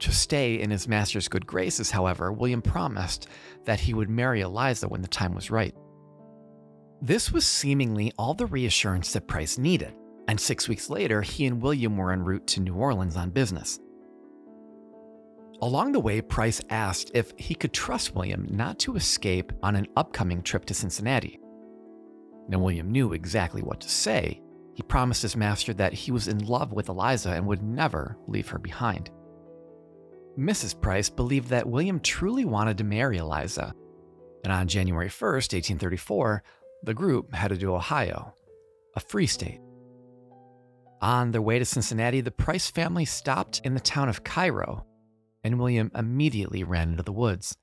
To 0.00 0.12
stay 0.12 0.58
in 0.58 0.70
his 0.70 0.88
master's 0.88 1.28
good 1.28 1.46
graces, 1.46 1.90
however, 1.90 2.32
William 2.32 2.62
promised 2.62 3.28
that 3.64 3.80
he 3.80 3.92
would 3.92 4.08
marry 4.08 4.40
Eliza 4.40 4.88
when 4.88 5.02
the 5.02 5.08
time 5.08 5.34
was 5.34 5.50
right. 5.50 5.74
This 7.02 7.30
was 7.30 7.46
seemingly 7.46 8.10
all 8.18 8.32
the 8.32 8.46
reassurance 8.46 9.12
that 9.12 9.28
Price 9.28 9.58
needed, 9.58 9.94
and 10.26 10.40
six 10.40 10.68
weeks 10.68 10.88
later, 10.88 11.20
he 11.20 11.44
and 11.46 11.60
William 11.60 11.98
were 11.98 12.12
en 12.12 12.22
route 12.22 12.46
to 12.48 12.60
New 12.60 12.74
Orleans 12.74 13.16
on 13.16 13.30
business. 13.30 13.78
Along 15.60 15.92
the 15.92 16.00
way, 16.00 16.22
Price 16.22 16.62
asked 16.70 17.10
if 17.12 17.34
he 17.36 17.54
could 17.54 17.74
trust 17.74 18.14
William 18.14 18.46
not 18.50 18.78
to 18.80 18.96
escape 18.96 19.52
on 19.62 19.76
an 19.76 19.86
upcoming 19.96 20.42
trip 20.42 20.64
to 20.66 20.74
Cincinnati. 20.74 21.38
Now, 22.48 22.58
William 22.58 22.90
knew 22.90 23.12
exactly 23.12 23.60
what 23.60 23.82
to 23.82 23.88
say. 23.90 24.40
He 24.74 24.82
promised 24.82 25.20
his 25.20 25.36
master 25.36 25.74
that 25.74 25.92
he 25.92 26.10
was 26.10 26.26
in 26.26 26.38
love 26.38 26.72
with 26.72 26.88
Eliza 26.88 27.32
and 27.32 27.46
would 27.46 27.62
never 27.62 28.16
leave 28.26 28.48
her 28.48 28.58
behind. 28.58 29.10
Mrs. 30.40 30.80
Price 30.80 31.10
believed 31.10 31.48
that 31.48 31.68
William 31.68 32.00
truly 32.00 32.46
wanted 32.46 32.78
to 32.78 32.84
marry 32.84 33.18
Eliza, 33.18 33.74
and 34.42 34.50
on 34.50 34.68
January 34.68 35.08
1st, 35.10 35.52
1834, 35.52 36.42
the 36.82 36.94
group 36.94 37.34
headed 37.34 37.60
to 37.60 37.74
Ohio, 37.74 38.32
a 38.96 39.00
free 39.00 39.26
state. 39.26 39.60
On 41.02 41.30
their 41.30 41.42
way 41.42 41.58
to 41.58 41.66
Cincinnati, 41.66 42.22
the 42.22 42.30
Price 42.30 42.70
family 42.70 43.04
stopped 43.04 43.60
in 43.64 43.74
the 43.74 43.80
town 43.80 44.08
of 44.08 44.24
Cairo, 44.24 44.86
and 45.44 45.58
William 45.58 45.90
immediately 45.94 46.64
ran 46.64 46.92
into 46.92 47.02
the 47.02 47.12
woods. 47.12 47.58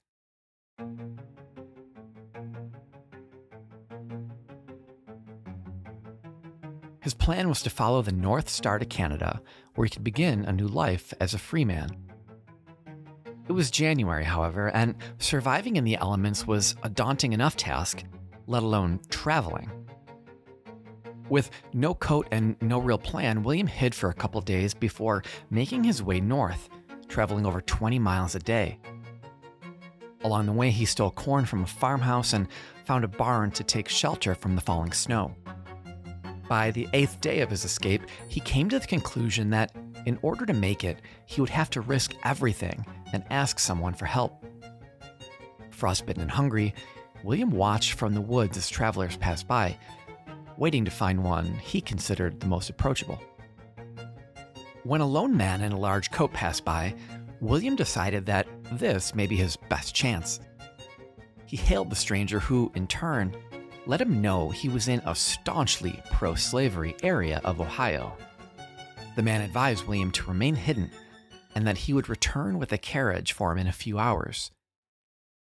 His 7.01 7.15
plan 7.15 7.49
was 7.49 7.63
to 7.63 7.71
follow 7.71 8.03
the 8.03 8.11
North 8.11 8.49
Star 8.49 8.77
to 8.77 8.85
Canada, 8.85 9.41
where 9.73 9.85
he 9.85 9.89
could 9.89 10.03
begin 10.03 10.45
a 10.45 10.51
new 10.51 10.67
life 10.67 11.11
as 11.19 11.33
a 11.33 11.39
free 11.39 11.65
man. 11.65 12.06
It 13.47 13.53
was 13.53 13.71
January, 13.71 14.25
however, 14.25 14.67
and 14.69 14.95
surviving 15.19 15.77
in 15.77 15.85
the 15.85 15.95
elements 15.95 16.45
was 16.45 16.75
a 16.83 16.89
daunting 16.89 17.31
enough 17.31 17.55
task, 17.55 18.03
let 18.45 18.61
alone 18.61 18.99
traveling. 19.09 19.71
With 21.29 21.49
no 21.73 21.93
coat 21.93 22.27
and 22.31 22.55
no 22.61 22.79
real 22.79 22.97
plan, 22.97 23.43
William 23.43 23.67
hid 23.67 23.95
for 23.95 24.09
a 24.09 24.13
couple 24.13 24.41
days 24.41 24.73
before 24.73 25.23
making 25.49 25.85
his 25.85 26.03
way 26.03 26.19
north, 26.19 26.67
traveling 27.07 27.45
over 27.45 27.61
20 27.61 27.99
miles 27.99 28.35
a 28.35 28.39
day. 28.39 28.79
Along 30.23 30.45
the 30.45 30.51
way, 30.51 30.69
he 30.69 30.85
stole 30.85 31.11
corn 31.11 31.45
from 31.45 31.63
a 31.63 31.67
farmhouse 31.67 32.33
and 32.33 32.49
found 32.85 33.05
a 33.05 33.09
barn 33.09 33.51
to 33.51 33.63
take 33.63 33.87
shelter 33.87 34.35
from 34.35 34.55
the 34.55 34.61
falling 34.61 34.91
snow. 34.91 35.33
By 36.49 36.71
the 36.71 36.87
eighth 36.91 37.21
day 37.21 37.39
of 37.39 37.49
his 37.49 37.63
escape, 37.63 38.01
he 38.27 38.41
came 38.41 38.67
to 38.69 38.79
the 38.79 38.87
conclusion 38.87 39.49
that 39.51 39.71
in 40.07 40.17
order 40.21 40.45
to 40.45 40.53
make 40.53 40.85
it, 40.85 41.01
he 41.25 41.41
would 41.41 41.49
have 41.49 41.69
to 41.69 41.81
risk 41.81 42.15
everything 42.23 42.85
and 43.11 43.25
ask 43.29 43.59
someone 43.59 43.93
for 43.93 44.05
help. 44.05 44.41
Frostbitten 45.69 46.21
and 46.21 46.31
hungry, 46.31 46.73
William 47.25 47.51
watched 47.51 47.91
from 47.91 48.13
the 48.13 48.21
woods 48.21 48.55
as 48.55 48.69
travelers 48.69 49.17
passed 49.17 49.49
by, 49.49 49.77
waiting 50.55 50.85
to 50.85 50.91
find 50.91 51.21
one 51.21 51.45
he 51.55 51.81
considered 51.81 52.39
the 52.39 52.47
most 52.47 52.69
approachable. 52.69 53.21
When 54.83 55.01
a 55.01 55.05
lone 55.05 55.35
man 55.35 55.59
in 55.59 55.73
a 55.73 55.77
large 55.77 56.09
coat 56.09 56.31
passed 56.31 56.63
by, 56.63 56.95
William 57.41 57.75
decided 57.75 58.25
that 58.27 58.47
this 58.71 59.13
may 59.13 59.27
be 59.27 59.35
his 59.35 59.57
best 59.67 59.93
chance. 59.93 60.39
He 61.47 61.57
hailed 61.57 61.89
the 61.89 61.97
stranger, 61.97 62.39
who, 62.39 62.71
in 62.75 62.87
turn, 62.87 63.35
let 63.85 63.99
him 63.99 64.21
know 64.21 64.51
he 64.51 64.69
was 64.69 64.87
in 64.87 65.01
a 65.05 65.13
staunchly 65.13 66.01
pro 66.11 66.35
slavery 66.35 66.95
area 67.03 67.41
of 67.43 67.59
Ohio. 67.59 68.15
The 69.17 69.23
man 69.23 69.41
advised 69.41 69.87
William 69.87 70.11
to 70.11 70.27
remain 70.27 70.53
hidden 70.53 70.91
and 71.55 71.65
that 71.65 71.79
he 71.79 71.91
would 71.91 72.07
return 72.07 72.59
with 72.59 72.71
a 72.71 72.77
carriage 72.77 73.31
for 73.31 73.51
him 73.51 73.57
in 73.57 73.65
a 73.65 73.71
few 73.71 73.97
hours. 73.97 74.51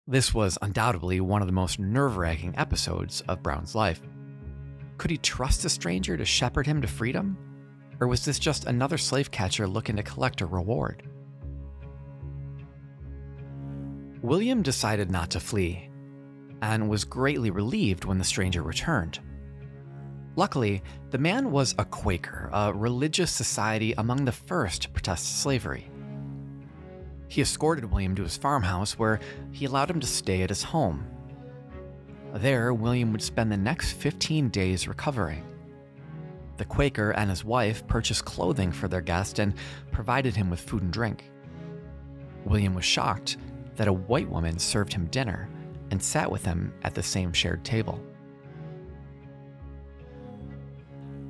This 0.05 0.33
was 0.33 0.57
undoubtedly 0.61 1.21
one 1.21 1.41
of 1.41 1.47
the 1.47 1.53
most 1.53 1.79
nerve 1.79 2.17
wracking 2.17 2.55
episodes 2.57 3.21
of 3.21 3.41
Brown's 3.41 3.73
life. 3.73 4.01
Could 4.97 5.11
he 5.11 5.17
trust 5.17 5.63
a 5.63 5.69
stranger 5.69 6.17
to 6.17 6.25
shepherd 6.25 6.67
him 6.67 6.81
to 6.81 6.89
freedom? 6.89 7.37
Or 8.01 8.07
was 8.07 8.25
this 8.25 8.37
just 8.37 8.65
another 8.65 8.97
slave 8.97 9.31
catcher 9.31 9.65
looking 9.65 9.95
to 9.95 10.03
collect 10.03 10.41
a 10.41 10.45
reward? 10.45 11.03
William 14.21 14.61
decided 14.61 15.09
not 15.09 15.29
to 15.29 15.39
flee 15.39 15.89
and 16.61 16.89
was 16.89 17.05
greatly 17.05 17.49
relieved 17.49 18.03
when 18.03 18.17
the 18.17 18.25
stranger 18.25 18.61
returned. 18.61 19.21
Luckily, 20.35 20.81
the 21.11 21.17
man 21.17 21.51
was 21.51 21.75
a 21.77 21.85
Quaker, 21.85 22.49
a 22.51 22.73
religious 22.73 23.31
society 23.31 23.93
among 23.97 24.25
the 24.25 24.31
first 24.31 24.83
to 24.83 24.89
protest 24.89 25.41
slavery. 25.41 25.89
He 27.27 27.41
escorted 27.41 27.85
William 27.85 28.15
to 28.15 28.23
his 28.23 28.37
farmhouse 28.37 28.97
where 28.97 29.19
he 29.51 29.65
allowed 29.65 29.91
him 29.91 29.99
to 29.99 30.07
stay 30.07 30.41
at 30.41 30.49
his 30.49 30.63
home. 30.63 31.05
There, 32.33 32.73
William 32.73 33.11
would 33.11 33.21
spend 33.21 33.51
the 33.51 33.57
next 33.57 33.93
15 33.93 34.49
days 34.49 34.87
recovering. 34.87 35.43
The 36.57 36.65
Quaker 36.65 37.11
and 37.11 37.29
his 37.29 37.43
wife 37.43 37.85
purchased 37.85 38.25
clothing 38.25 38.71
for 38.71 38.87
their 38.87 39.01
guest 39.01 39.37
and 39.37 39.53
provided 39.91 40.35
him 40.35 40.49
with 40.49 40.59
food 40.59 40.81
and 40.81 40.91
drink. 40.91 41.25
William 42.45 42.73
was 42.73 42.85
shocked 42.85 43.37
that 43.75 43.87
a 43.87 43.93
white 43.93 44.29
woman 44.29 44.57
served 44.57 44.93
him 44.93 45.05
dinner 45.07 45.47
and 45.91 46.01
sat 46.01 46.31
with 46.31 46.43
him 46.43 46.73
at 46.83 46.95
the 46.95 47.03
same 47.03 47.33
shared 47.33 47.63
table. 47.63 48.03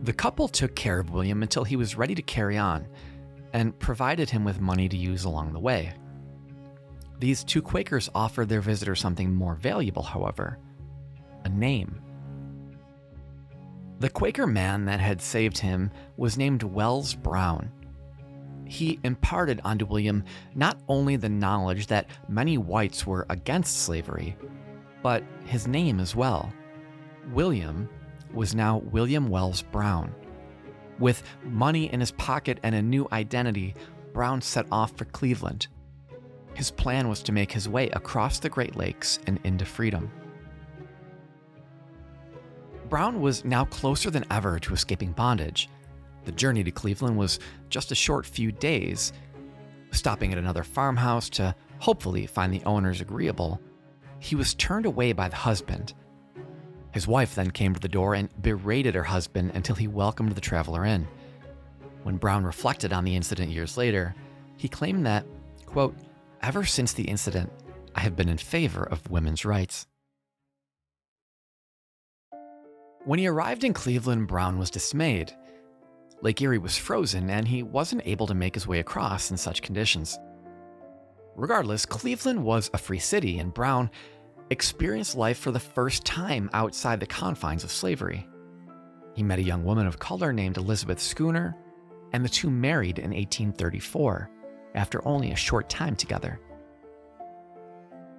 The 0.04 0.12
couple 0.12 0.50
took 0.50 0.76
care 0.76 1.00
of 1.00 1.12
William 1.12 1.44
until 1.44 1.64
he 1.64 1.78
was 1.78 1.96
ready 1.96 2.14
to 2.14 2.22
carry 2.22 2.58
on 2.58 2.88
and 3.54 3.78
provided 3.80 4.30
him 4.30 4.44
with 4.44 4.60
money 4.60 4.90
to 4.90 4.98
use 4.98 5.24
along 5.24 5.54
the 5.54 5.60
way. 5.60 5.94
These 7.20 7.46
two 7.46 7.62
Quakers 7.62 8.10
offered 8.14 8.50
their 8.50 8.60
visitor 8.60 8.96
something 8.96 9.34
more 9.34 9.56
valuable, 9.56 10.04
however 10.04 10.60
a 11.46 11.50
name. 11.50 12.02
The 14.00 14.10
Quaker 14.10 14.46
man 14.46 14.86
that 14.86 15.00
had 15.00 15.22
saved 15.22 15.58
him 15.58 15.90
was 16.18 16.38
named 16.38 16.64
Wells 16.64 17.16
Brown. 17.16 17.72
He 18.66 19.00
imparted 19.04 19.62
onto 19.64 19.86
William 19.86 20.26
not 20.54 20.82
only 20.90 21.16
the 21.16 21.30
knowledge 21.30 21.88
that 21.88 22.10
many 22.28 22.58
whites 22.58 23.08
were 23.08 23.26
against 23.30 23.84
slavery, 23.84 24.36
but 25.02 25.24
his 25.46 25.66
name 25.66 26.02
as 26.02 26.14
well. 26.14 26.52
William 27.32 27.90
was 28.34 28.56
now 28.56 28.78
William 28.92 29.30
Wells 29.30 29.62
Brown. 29.62 30.14
With 31.00 31.24
money 31.44 31.92
in 31.92 32.00
his 32.00 32.12
pocket 32.12 32.60
and 32.64 32.76
a 32.76 32.82
new 32.82 33.08
identity, 33.12 33.76
Brown 34.14 34.42
set 34.42 34.66
off 34.72 34.96
for 34.96 35.06
Cleveland. 35.06 35.68
His 36.54 36.70
plan 36.70 37.10
was 37.10 37.24
to 37.24 37.32
make 37.32 37.52
his 37.52 37.68
way 37.68 37.90
across 37.90 38.40
the 38.40 38.50
Great 38.50 38.76
Lakes 38.76 39.20
and 39.26 39.40
into 39.44 39.66
freedom. 39.66 40.12
Brown 42.90 43.22
was 43.22 43.44
now 43.44 43.66
closer 43.66 44.12
than 44.12 44.26
ever 44.30 44.60
to 44.60 44.74
escaping 44.74 45.14
bondage. 45.14 45.68
The 46.26 46.32
journey 46.32 46.64
to 46.64 46.72
Cleveland 46.72 47.18
was 47.18 47.40
just 47.70 47.92
a 47.92 47.96
short 47.96 48.26
few 48.26 48.52
days. 48.52 49.14
Stopping 49.92 50.32
at 50.32 50.38
another 50.38 50.64
farmhouse 50.64 51.28
to 51.32 51.56
hopefully 51.80 52.28
find 52.28 52.54
the 52.54 52.64
owners 52.66 53.02
agreeable, 53.02 53.60
he 54.20 54.36
was 54.36 54.54
turned 54.54 54.86
away 54.86 55.12
by 55.12 55.28
the 55.28 55.36
husband 55.36 55.94
his 56.94 57.08
wife 57.08 57.36
then 57.36 57.52
came 57.52 57.74
to 57.74 57.80
the 57.80 57.88
door 57.88 58.14
and 58.14 58.30
berated 58.42 58.96
her 58.96 59.04
husband 59.04 59.52
until 59.56 59.76
he 59.76 59.88
welcomed 59.88 60.34
the 60.34 60.42
traveler 60.42 60.86
in. 60.86 61.08
When 62.04 62.18
Brown 62.18 62.44
reflected 62.44 62.94
on 62.94 63.04
the 63.04 63.16
incident 63.16 63.52
years 63.52 63.78
later, 63.78 64.14
he 64.58 64.68
claimed 64.68 65.06
that, 65.06 65.26
quote, 65.66 65.96
ever 66.42 66.64
since 66.66 66.94
the 66.94 67.04
incident, 67.04 67.52
I 67.96 68.02
have 68.02 68.16
been 68.16 68.30
in 68.30 68.38
favor 68.38 68.84
of 68.84 69.10
women's 69.10 69.44
rights. 69.44 69.88
When 73.06 73.20
he 73.20 73.28
arrived 73.28 73.64
in 73.64 73.74
Cleveland, 73.74 74.28
Brown 74.28 74.58
was 74.58 74.70
dismayed. 74.70 75.34
Lake 76.22 76.42
Erie 76.42 76.58
was 76.58 76.78
frozen, 76.78 77.30
and 77.30 77.48
he 77.48 77.64
wasn't 77.64 78.06
able 78.06 78.28
to 78.28 78.34
make 78.34 78.54
his 78.54 78.68
way 78.68 78.80
across 78.80 79.32
in 79.32 79.38
such 79.38 79.62
conditions. 79.62 80.18
Regardless, 81.36 81.86
Cleveland 81.86 82.44
was 82.44 82.70
a 82.74 82.78
free 82.78 83.00
city, 83.00 83.40
and 83.40 83.54
Brown 83.54 83.90
experienced 84.54 85.16
life 85.16 85.38
for 85.38 85.52
the 85.52 85.60
first 85.60 86.06
time 86.06 86.50
outside 86.54 87.00
the 87.00 87.06
confines 87.06 87.66
of 87.66 87.72
slavery. 87.72 88.28
He 89.16 89.24
met 89.24 89.40
a 89.40 89.44
young 89.44 89.66
woman 89.66 89.86
of 89.86 90.00
color 90.00 90.32
named 90.32 90.58
Elizabeth 90.58 91.00
Schooner, 91.00 91.58
and 92.14 92.24
the 92.24 92.30
two 92.30 92.50
married 92.50 93.00
in 93.00 93.12
1834 93.12 94.30
after 94.76 95.06
only 95.06 95.32
a 95.32 95.36
short 95.36 95.70
time 95.70 95.96
together. 95.96 96.40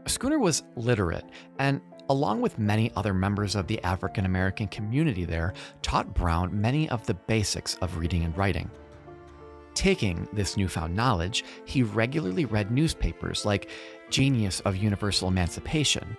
Schooner 0.06 0.38
was 0.38 0.62
literate 0.76 1.24
and 1.58 1.80
along 2.08 2.40
with 2.40 2.58
many 2.58 2.92
other 2.96 3.14
members 3.14 3.54
of 3.54 3.66
the 3.66 3.82
African 3.82 4.26
American 4.26 4.66
community 4.68 5.24
there, 5.24 5.54
taught 5.82 6.14
Brown 6.14 6.60
many 6.60 6.88
of 6.90 7.04
the 7.06 7.14
basics 7.14 7.76
of 7.76 7.96
reading 7.96 8.24
and 8.24 8.36
writing. 8.36 8.70
Taking 9.74 10.28
this 10.32 10.56
newfound 10.56 10.94
knowledge, 10.94 11.44
he 11.64 11.82
regularly 11.82 12.44
read 12.44 12.70
newspapers 12.70 13.44
like 13.44 13.70
Genius 14.10 14.60
of 14.60 14.76
Universal 14.76 15.28
Emancipation, 15.28 16.16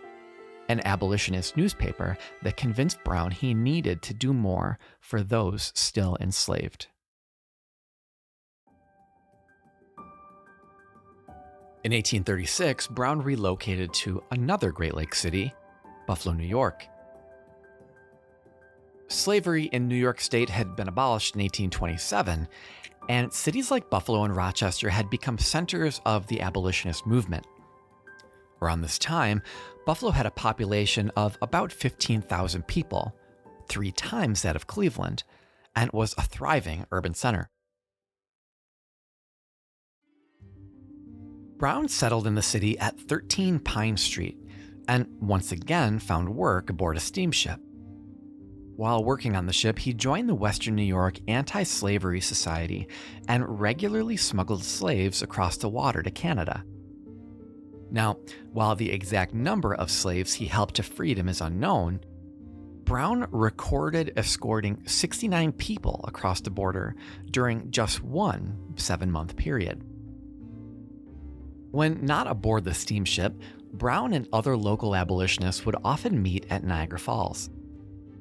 an 0.69 0.86
abolitionist 0.86 1.58
newspaper 1.58 2.17
that 2.41 2.58
convinced 2.58 3.04
Brown 3.04 3.32
he 3.32 3.54
needed 3.54 4.01
to 4.04 4.13
do 4.13 4.34
more 4.34 4.78
for 4.99 5.21
those 5.21 5.71
still 5.75 6.17
enslaved. 6.19 6.88
In 11.84 11.91
1836, 11.91 12.88
Brown 12.88 13.21
relocated 13.21 13.93
to 13.93 14.23
another 14.32 14.71
Great 14.71 14.95
Lakes 14.95 15.19
city, 15.19 15.54
Buffalo, 16.08 16.34
New 16.34 16.47
York. 16.47 16.88
Slavery 19.08 19.65
in 19.65 19.88
New 19.88 19.95
York 19.95 20.19
State 20.19 20.49
had 20.49 20.75
been 20.75 20.88
abolished 20.88 21.36
in 21.36 21.41
1827, 21.41 22.47
and 23.08 23.32
cities 23.32 23.69
like 23.69 23.91
Buffalo 23.91 24.23
and 24.23 24.36
Rochester 24.36 24.89
had 24.89 25.12
become 25.12 25.38
centers 25.38 26.01
of 26.08 26.25
the 26.25 26.41
abolitionist 26.41 27.06
movement. 27.06 27.45
Around 28.65 28.82
this 28.82 28.97
time, 28.97 29.43
Buffalo 29.86 30.10
had 30.10 30.25
a 30.25 30.32
population 30.32 31.12
of 31.15 31.38
about 31.39 31.71
15,000 31.71 32.65
people, 32.65 33.15
three 33.69 33.91
times 33.91 34.41
that 34.41 34.56
of 34.56 34.65
Cleveland, 34.65 35.23
and 35.75 35.91
was 35.91 36.15
a 36.17 36.23
thriving 36.23 36.88
urban 36.91 37.13
center. 37.13 37.47
Brown 41.58 41.88
settled 41.88 42.25
in 42.25 42.34
the 42.34 42.41
city 42.41 42.75
at 42.80 42.99
13 42.99 43.60
Pine 43.60 43.97
Street 43.97 44.39
and 44.88 45.06
once 45.21 45.51
again 45.51 45.99
found 45.99 46.36
work 46.36 46.71
aboard 46.71 46.97
a 46.97 46.99
steamship. 46.99 47.60
While 48.78 49.04
working 49.04 49.36
on 49.36 49.45
the 49.45 49.54
ship, 49.54 49.78
he 49.78 49.93
joined 49.93 50.28
the 50.28 50.34
Western 50.34 50.75
New 50.75 50.82
York 50.82 51.19
Anti 51.28 51.62
Slavery 51.62 52.19
Society 52.19 52.88
and 53.28 53.60
regularly 53.60 54.17
smuggled 54.17 54.63
slaves 54.63 55.21
across 55.21 55.58
the 55.58 55.69
water 55.69 56.01
to 56.01 56.10
Canada. 56.10 56.63
Now, 57.91 58.17
while 58.52 58.76
the 58.76 58.91
exact 58.91 59.34
number 59.34 59.74
of 59.74 59.91
slaves 59.91 60.34
he 60.34 60.45
helped 60.45 60.76
to 60.76 60.84
freedom 60.84 61.30
is 61.30 61.41
unknown, 61.41 62.02
Brown 62.84 63.28
recorded 63.32 64.13
escorting 64.15 64.84
69 64.86 65.54
people 65.54 66.06
across 66.08 66.41
the 66.41 66.52
border 66.52 66.95
during 67.32 67.71
just 67.71 68.04
one 68.04 68.74
seven 68.76 69.12
month 69.12 69.36
period. 69.36 69.84
When 71.71 72.06
not 72.06 72.28
aboard 72.28 72.63
the 72.63 72.74
steamship, 72.74 73.36
Brown 73.74 74.13
and 74.13 74.28
other 74.32 74.56
local 74.56 74.95
abolitionists 74.95 75.65
would 75.65 75.76
often 75.84 76.21
meet 76.21 76.45
at 76.50 76.63
Niagara 76.63 77.00
Falls. 77.00 77.50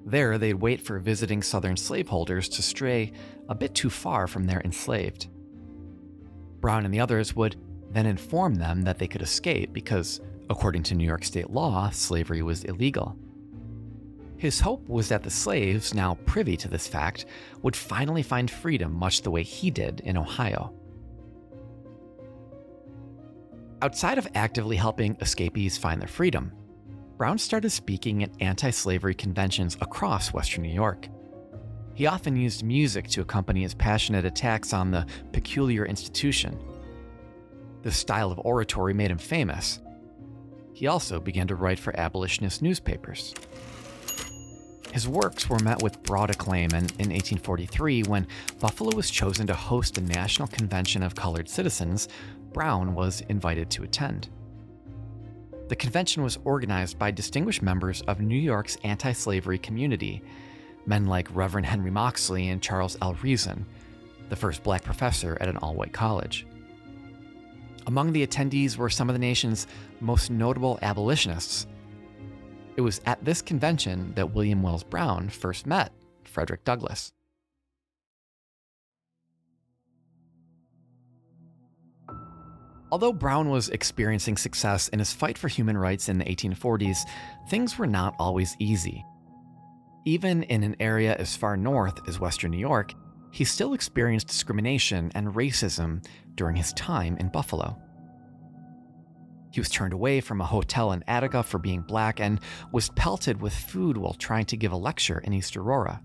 There, 0.07 0.39
they'd 0.39 0.55
wait 0.55 0.81
for 0.81 0.99
visiting 0.99 1.43
Southern 1.43 1.77
slaveholders 1.77 2.49
to 2.51 2.63
stray 2.63 3.13
a 3.49 3.55
bit 3.55 3.75
too 3.75 3.91
far 3.91 4.27
from 4.27 4.45
their 4.45 4.61
enslaved. 4.63 5.29
Brown 6.61 6.85
and 6.85 6.93
the 6.93 7.01
others 7.01 7.37
would 7.37 7.57
then 7.95 8.07
inform 8.07 8.57
them 8.57 8.83
that 8.83 8.99
they 8.99 9.07
could 9.07 9.23
escape 9.23 9.73
because, 9.73 10.21
according 10.51 10.83
to 10.85 10.95
New 10.95 11.07
York 11.07 11.25
state 11.25 11.51
law, 11.51 11.91
slavery 11.91 12.43
was 12.43 12.65
illegal. 12.65 13.17
His 14.37 14.61
hope 14.61 14.87
was 14.89 15.09
that 15.09 15.23
the 15.23 15.31
slaves, 15.31 15.95
now 15.95 16.19
privy 16.27 16.57
to 16.59 16.69
this 16.69 16.87
fact, 16.87 17.27
would 17.63 17.77
finally 17.77 18.23
find 18.23 18.51
freedom 18.51 18.93
much 18.93 19.23
the 19.23 19.31
way 19.31 19.43
he 19.43 19.71
did 19.71 20.01
in 20.01 20.19
Ohio. 20.19 20.75
Outside 23.81 24.19
of 24.19 24.29
actively 24.35 24.77
helping 24.77 25.17
escapees 25.21 25.79
find 25.79 26.01
their 26.01 26.09
freedom, 26.09 26.53
Brown 27.17 27.39
started 27.39 27.71
speaking 27.71 28.23
at 28.25 28.31
anti 28.41 28.71
slavery 28.71 29.15
conventions 29.15 29.77
across 29.81 30.33
Western 30.33 30.63
New 30.63 30.73
York. 30.73 31.09
He 31.95 32.07
often 32.07 32.35
used 32.37 32.65
music 32.65 33.09
to 33.11 33.21
accompany 33.21 33.63
his 33.63 33.75
passionate 33.75 34.25
attacks 34.25 34.73
on 34.73 34.91
the 34.91 35.07
peculiar 35.33 35.87
institution. 35.87 36.59
This 37.85 37.99
style 37.99 38.33
of 38.33 38.41
oratory 38.41 38.95
made 38.95 39.11
him 39.11 39.19
famous. 39.19 39.81
He 40.73 40.87
also 40.87 41.21
began 41.21 41.47
to 41.49 41.55
write 41.55 41.79
for 41.79 41.95
abolitionist 42.01 42.63
newspapers. 42.63 43.35
His 44.91 45.07
works 45.07 45.51
were 45.51 45.59
met 45.59 45.83
with 45.83 46.03
broad 46.03 46.31
acclaim, 46.31 46.71
and 46.73 46.91
in 46.93 47.11
1843, 47.11 48.05
when 48.05 48.27
Buffalo 48.59 48.97
was 48.97 49.11
chosen 49.11 49.47
to 49.49 49.55
host 49.55 49.99
a 49.99 50.01
national 50.01 50.49
convention 50.49 51.03
of 51.03 51.15
colored 51.15 51.47
citizens, 51.47 52.09
Brown 52.55 52.95
was 52.95 53.21
invited 53.29 53.69
to 53.71 53.83
attend. 53.83 54.31
The 55.69 55.77
convention 55.77 56.23
was 56.23 56.39
organized 56.45 56.99
by 56.99 57.11
distinguished 57.11 57.61
members 57.61 58.01
of 58.03 58.21
New 58.21 58.39
York's 58.39 58.79
anti 58.83 59.13
slavery 59.13 59.59
community, 59.59 60.23
men 60.87 61.05
like 61.07 61.35
Reverend 61.37 61.67
Henry 61.67 61.91
Moxley 61.91 62.49
and 62.49 62.63
Charles 62.63 62.97
L. 63.03 63.15
Reason, 63.15 63.67
the 64.31 64.37
first 64.37 64.63
black 64.63 64.85
professor 64.85 65.37
at 65.39 65.49
an 65.49 65.59
all 65.59 65.75
white 65.75 65.93
college. 65.93 66.47
Among 67.87 68.13
the 68.13 68.27
attendees 68.27 68.77
were 68.77 68.89
some 68.89 69.11
of 69.11 69.15
the 69.15 69.19
nation's 69.21 69.67
most 70.01 70.31
notable 70.31 70.79
abolitionists. 70.81 71.67
It 72.77 72.81
was 72.81 73.01
at 73.07 73.25
this 73.25 73.43
convention 73.43 74.13
that 74.15 74.35
William 74.35 74.63
Wells 74.63 74.85
Brown 74.85 75.29
first 75.29 75.67
met 75.67 75.93
Frederick 76.25 76.65
Douglass. 76.65 77.13
Although 82.91 83.13
Brown 83.13 83.51
was 83.51 83.69
experiencing 83.71 84.37
success 84.37 84.89
in 84.89 84.99
his 84.99 85.13
fight 85.13 85.37
for 85.37 85.49
human 85.49 85.77
rights 85.77 86.09
in 86.09 86.19
the 86.19 86.25
1840s, 86.25 86.99
things 87.51 87.77
were 87.77 87.87
not 87.87 88.15
always 88.19 88.57
easy. 88.59 89.05
Even 90.05 90.45
in 90.45 90.63
an 90.63 90.77
area 90.81 91.17
as 91.17 91.37
far 91.37 91.57
north 91.57 92.09
as 92.09 92.21
Western 92.21 92.53
New 92.53 92.59
York, 92.59 92.93
he 93.35 93.45
still 93.45 93.75
experienced 93.75 94.29
discrimination 94.29 95.11
and 95.17 95.35
racism 95.35 96.07
during 96.37 96.55
his 96.55 96.73
time 96.75 97.17
in 97.17 97.29
Buffalo. 97.29 97.77
He 99.51 99.59
was 99.59 99.69
turned 99.69 99.93
away 99.93 100.21
from 100.21 100.41
a 100.41 100.47
hotel 100.47 100.93
in 100.93 101.03
Attica 101.09 101.43
for 101.43 101.59
being 101.59 101.81
black 101.81 102.21
and 102.21 102.39
was 102.71 102.91
pelted 102.91 103.43
with 103.43 103.53
food 103.53 103.97
while 103.97 104.15
trying 104.15 104.45
to 104.47 104.57
give 104.57 104.71
a 104.71 104.77
lecture 104.77 105.19
in 105.19 105.33
East 105.33 105.57
Aurora. 105.57 106.01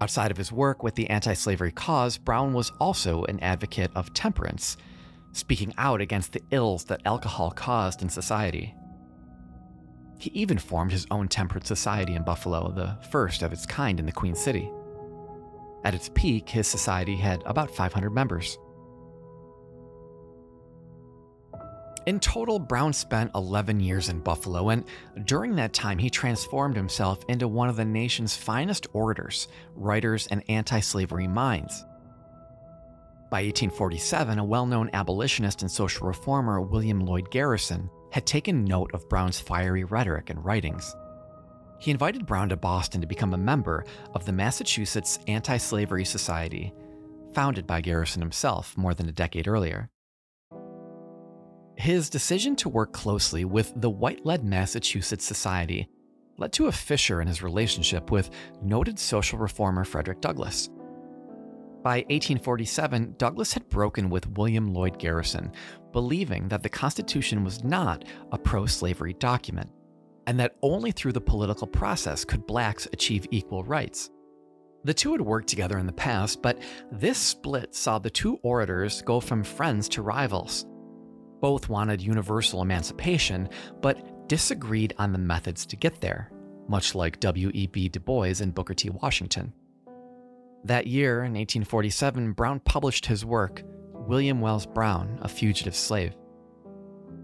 Outside 0.00 0.32
of 0.32 0.36
his 0.36 0.50
work 0.50 0.82
with 0.82 0.96
the 0.96 1.08
anti 1.10 1.34
slavery 1.34 1.70
cause, 1.70 2.18
Brown 2.18 2.52
was 2.52 2.72
also 2.80 3.22
an 3.26 3.38
advocate 3.38 3.92
of 3.94 4.12
temperance, 4.14 4.76
speaking 5.30 5.72
out 5.78 6.00
against 6.00 6.32
the 6.32 6.42
ills 6.50 6.86
that 6.86 7.02
alcohol 7.04 7.52
caused 7.52 8.02
in 8.02 8.08
society. 8.08 8.74
He 10.18 10.30
even 10.30 10.58
formed 10.58 10.92
his 10.92 11.06
own 11.10 11.28
temperate 11.28 11.66
society 11.66 12.14
in 12.14 12.22
Buffalo, 12.22 12.70
the 12.70 12.96
first 13.10 13.42
of 13.42 13.52
its 13.52 13.66
kind 13.66 13.98
in 13.98 14.06
the 14.06 14.12
Queen 14.12 14.34
City. 14.34 14.70
At 15.84 15.94
its 15.94 16.10
peak, 16.14 16.48
his 16.48 16.68
society 16.68 17.16
had 17.16 17.42
about 17.44 17.74
500 17.74 18.10
members. 18.10 18.58
In 22.04 22.18
total, 22.18 22.58
Brown 22.58 22.92
spent 22.92 23.30
11 23.34 23.78
years 23.78 24.08
in 24.08 24.18
Buffalo, 24.20 24.70
and 24.70 24.84
during 25.24 25.54
that 25.56 25.72
time, 25.72 25.98
he 25.98 26.10
transformed 26.10 26.74
himself 26.74 27.24
into 27.28 27.46
one 27.46 27.68
of 27.68 27.76
the 27.76 27.84
nation's 27.84 28.34
finest 28.34 28.88
orators, 28.92 29.46
writers, 29.76 30.26
and 30.28 30.42
anti 30.48 30.80
slavery 30.80 31.28
minds. 31.28 31.84
By 33.30 33.44
1847, 33.44 34.40
a 34.40 34.44
well 34.44 34.66
known 34.66 34.90
abolitionist 34.92 35.62
and 35.62 35.70
social 35.70 36.08
reformer, 36.08 36.60
William 36.60 37.00
Lloyd 37.00 37.30
Garrison, 37.30 37.88
had 38.12 38.26
taken 38.26 38.64
note 38.64 38.90
of 38.94 39.08
Brown's 39.08 39.40
fiery 39.40 39.84
rhetoric 39.84 40.30
and 40.30 40.44
writings. 40.44 40.94
He 41.78 41.90
invited 41.90 42.26
Brown 42.26 42.50
to 42.50 42.56
Boston 42.56 43.00
to 43.00 43.06
become 43.06 43.34
a 43.34 43.38
member 43.38 43.84
of 44.14 44.24
the 44.24 44.32
Massachusetts 44.32 45.18
Anti 45.26 45.56
Slavery 45.56 46.04
Society, 46.04 46.72
founded 47.32 47.66
by 47.66 47.80
Garrison 47.80 48.22
himself 48.22 48.76
more 48.76 48.94
than 48.94 49.08
a 49.08 49.12
decade 49.12 49.48
earlier. 49.48 49.90
His 51.76 52.10
decision 52.10 52.54
to 52.56 52.68
work 52.68 52.92
closely 52.92 53.44
with 53.44 53.72
the 53.74 53.90
White 53.90 54.24
Led 54.24 54.44
Massachusetts 54.44 55.24
Society 55.24 55.88
led 56.36 56.52
to 56.52 56.66
a 56.66 56.72
fissure 56.72 57.20
in 57.20 57.28
his 57.28 57.42
relationship 57.42 58.10
with 58.10 58.30
noted 58.62 58.98
social 58.98 59.38
reformer 59.38 59.84
Frederick 59.84 60.20
Douglass. 60.20 60.68
By 61.82 61.96
1847, 62.10 63.16
Douglass 63.18 63.52
had 63.52 63.68
broken 63.68 64.08
with 64.08 64.30
William 64.36 64.72
Lloyd 64.72 65.00
Garrison, 65.00 65.50
believing 65.90 66.46
that 66.48 66.62
the 66.62 66.68
Constitution 66.68 67.42
was 67.42 67.64
not 67.64 68.04
a 68.30 68.38
pro 68.38 68.66
slavery 68.66 69.14
document, 69.14 69.68
and 70.28 70.38
that 70.38 70.54
only 70.62 70.92
through 70.92 71.12
the 71.12 71.20
political 71.20 71.66
process 71.66 72.24
could 72.24 72.46
blacks 72.46 72.86
achieve 72.92 73.26
equal 73.32 73.64
rights. 73.64 74.10
The 74.84 74.94
two 74.94 75.10
had 75.10 75.20
worked 75.20 75.48
together 75.48 75.78
in 75.78 75.86
the 75.86 75.92
past, 75.92 76.40
but 76.40 76.62
this 76.92 77.18
split 77.18 77.74
saw 77.74 77.98
the 77.98 78.10
two 78.10 78.36
orators 78.44 79.02
go 79.02 79.18
from 79.18 79.42
friends 79.42 79.88
to 79.90 80.02
rivals. 80.02 80.66
Both 81.40 81.68
wanted 81.68 82.00
universal 82.00 82.62
emancipation, 82.62 83.48
but 83.80 84.28
disagreed 84.28 84.94
on 84.98 85.12
the 85.12 85.18
methods 85.18 85.66
to 85.66 85.76
get 85.76 86.00
there, 86.00 86.30
much 86.68 86.94
like 86.94 87.18
W.E.B. 87.18 87.88
Du 87.88 87.98
Bois 87.98 88.34
and 88.40 88.54
Booker 88.54 88.74
T. 88.74 88.88
Washington. 88.90 89.52
That 90.64 90.86
year, 90.86 91.18
in 91.24 91.32
1847, 91.32 92.32
Brown 92.32 92.60
published 92.60 93.06
his 93.06 93.24
work, 93.24 93.62
William 93.92 94.40
Wells 94.40 94.64
Brown, 94.66 95.18
A 95.22 95.28
Fugitive 95.28 95.74
Slave. 95.74 96.14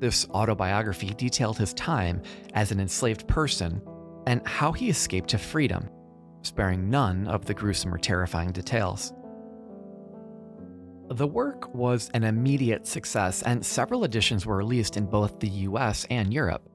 This 0.01 0.29
autobiography 0.31 1.15
detailed 1.15 1.57
his 1.57 1.73
time 1.75 2.23
as 2.55 2.73
an 2.73 2.81
enslaved 2.81 3.29
person 3.29 3.81
and 4.27 4.47
how 4.47 4.73
he 4.73 4.91
escaped 4.91 5.31
to 5.31 5.39
freedom, 5.39 5.89
sparing 6.43 6.91
none 6.91 7.29
of 7.29 7.45
the 7.45 7.55
gruesome 7.55 7.95
or 7.95 7.99
terrifying 7.99 8.51
details. 8.51 9.13
The 11.11 11.27
work 11.27 11.73
was 11.73 12.11
an 12.15 12.25
immediate 12.25 12.87
success, 12.87 13.43
and 13.43 13.65
several 13.65 14.05
editions 14.05 14.47
were 14.47 14.57
released 14.57 14.97
in 14.97 15.07
both 15.07 15.39
the 15.39 15.49
US 15.49 16.05
and 16.11 16.35
Europe. 16.35 16.69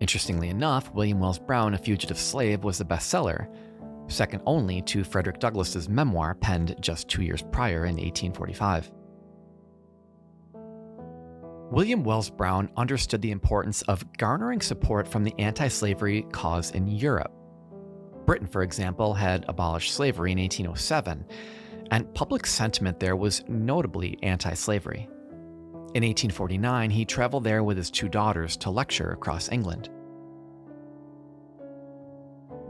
Interestingly 0.00 0.48
enough, 0.48 0.92
William 0.94 1.18
Wells 1.18 1.38
Brown, 1.38 1.74
A 1.74 1.78
Fugitive 1.78 2.18
Slave, 2.18 2.62
was 2.62 2.80
a 2.80 2.84
bestseller, 2.84 3.48
second 4.08 4.42
only 4.46 4.82
to 4.82 5.04
Frederick 5.04 5.38
Douglass's 5.38 5.88
memoir 5.88 6.34
penned 6.34 6.76
just 6.80 7.08
two 7.08 7.22
years 7.22 7.42
prior 7.52 7.84
in 7.84 7.96
1845. 7.96 8.90
William 11.70 12.02
Wells 12.02 12.30
Brown 12.30 12.70
understood 12.78 13.20
the 13.20 13.30
importance 13.30 13.82
of 13.82 14.10
garnering 14.16 14.62
support 14.62 15.06
from 15.06 15.22
the 15.22 15.34
anti 15.38 15.68
slavery 15.68 16.26
cause 16.32 16.70
in 16.70 16.86
Europe. 16.86 17.32
Britain, 18.24 18.46
for 18.46 18.62
example, 18.62 19.12
had 19.12 19.44
abolished 19.48 19.92
slavery 19.92 20.32
in 20.32 20.38
1807, 20.38 21.26
and 21.90 22.14
public 22.14 22.46
sentiment 22.46 22.98
there 22.98 23.16
was 23.16 23.44
notably 23.48 24.18
anti 24.22 24.54
slavery. 24.54 25.08
In 25.94 26.04
1849, 26.04 26.90
he 26.90 27.04
traveled 27.04 27.44
there 27.44 27.64
with 27.64 27.76
his 27.76 27.90
two 27.90 28.08
daughters 28.08 28.56
to 28.58 28.70
lecture 28.70 29.10
across 29.10 29.50
England. 29.50 29.90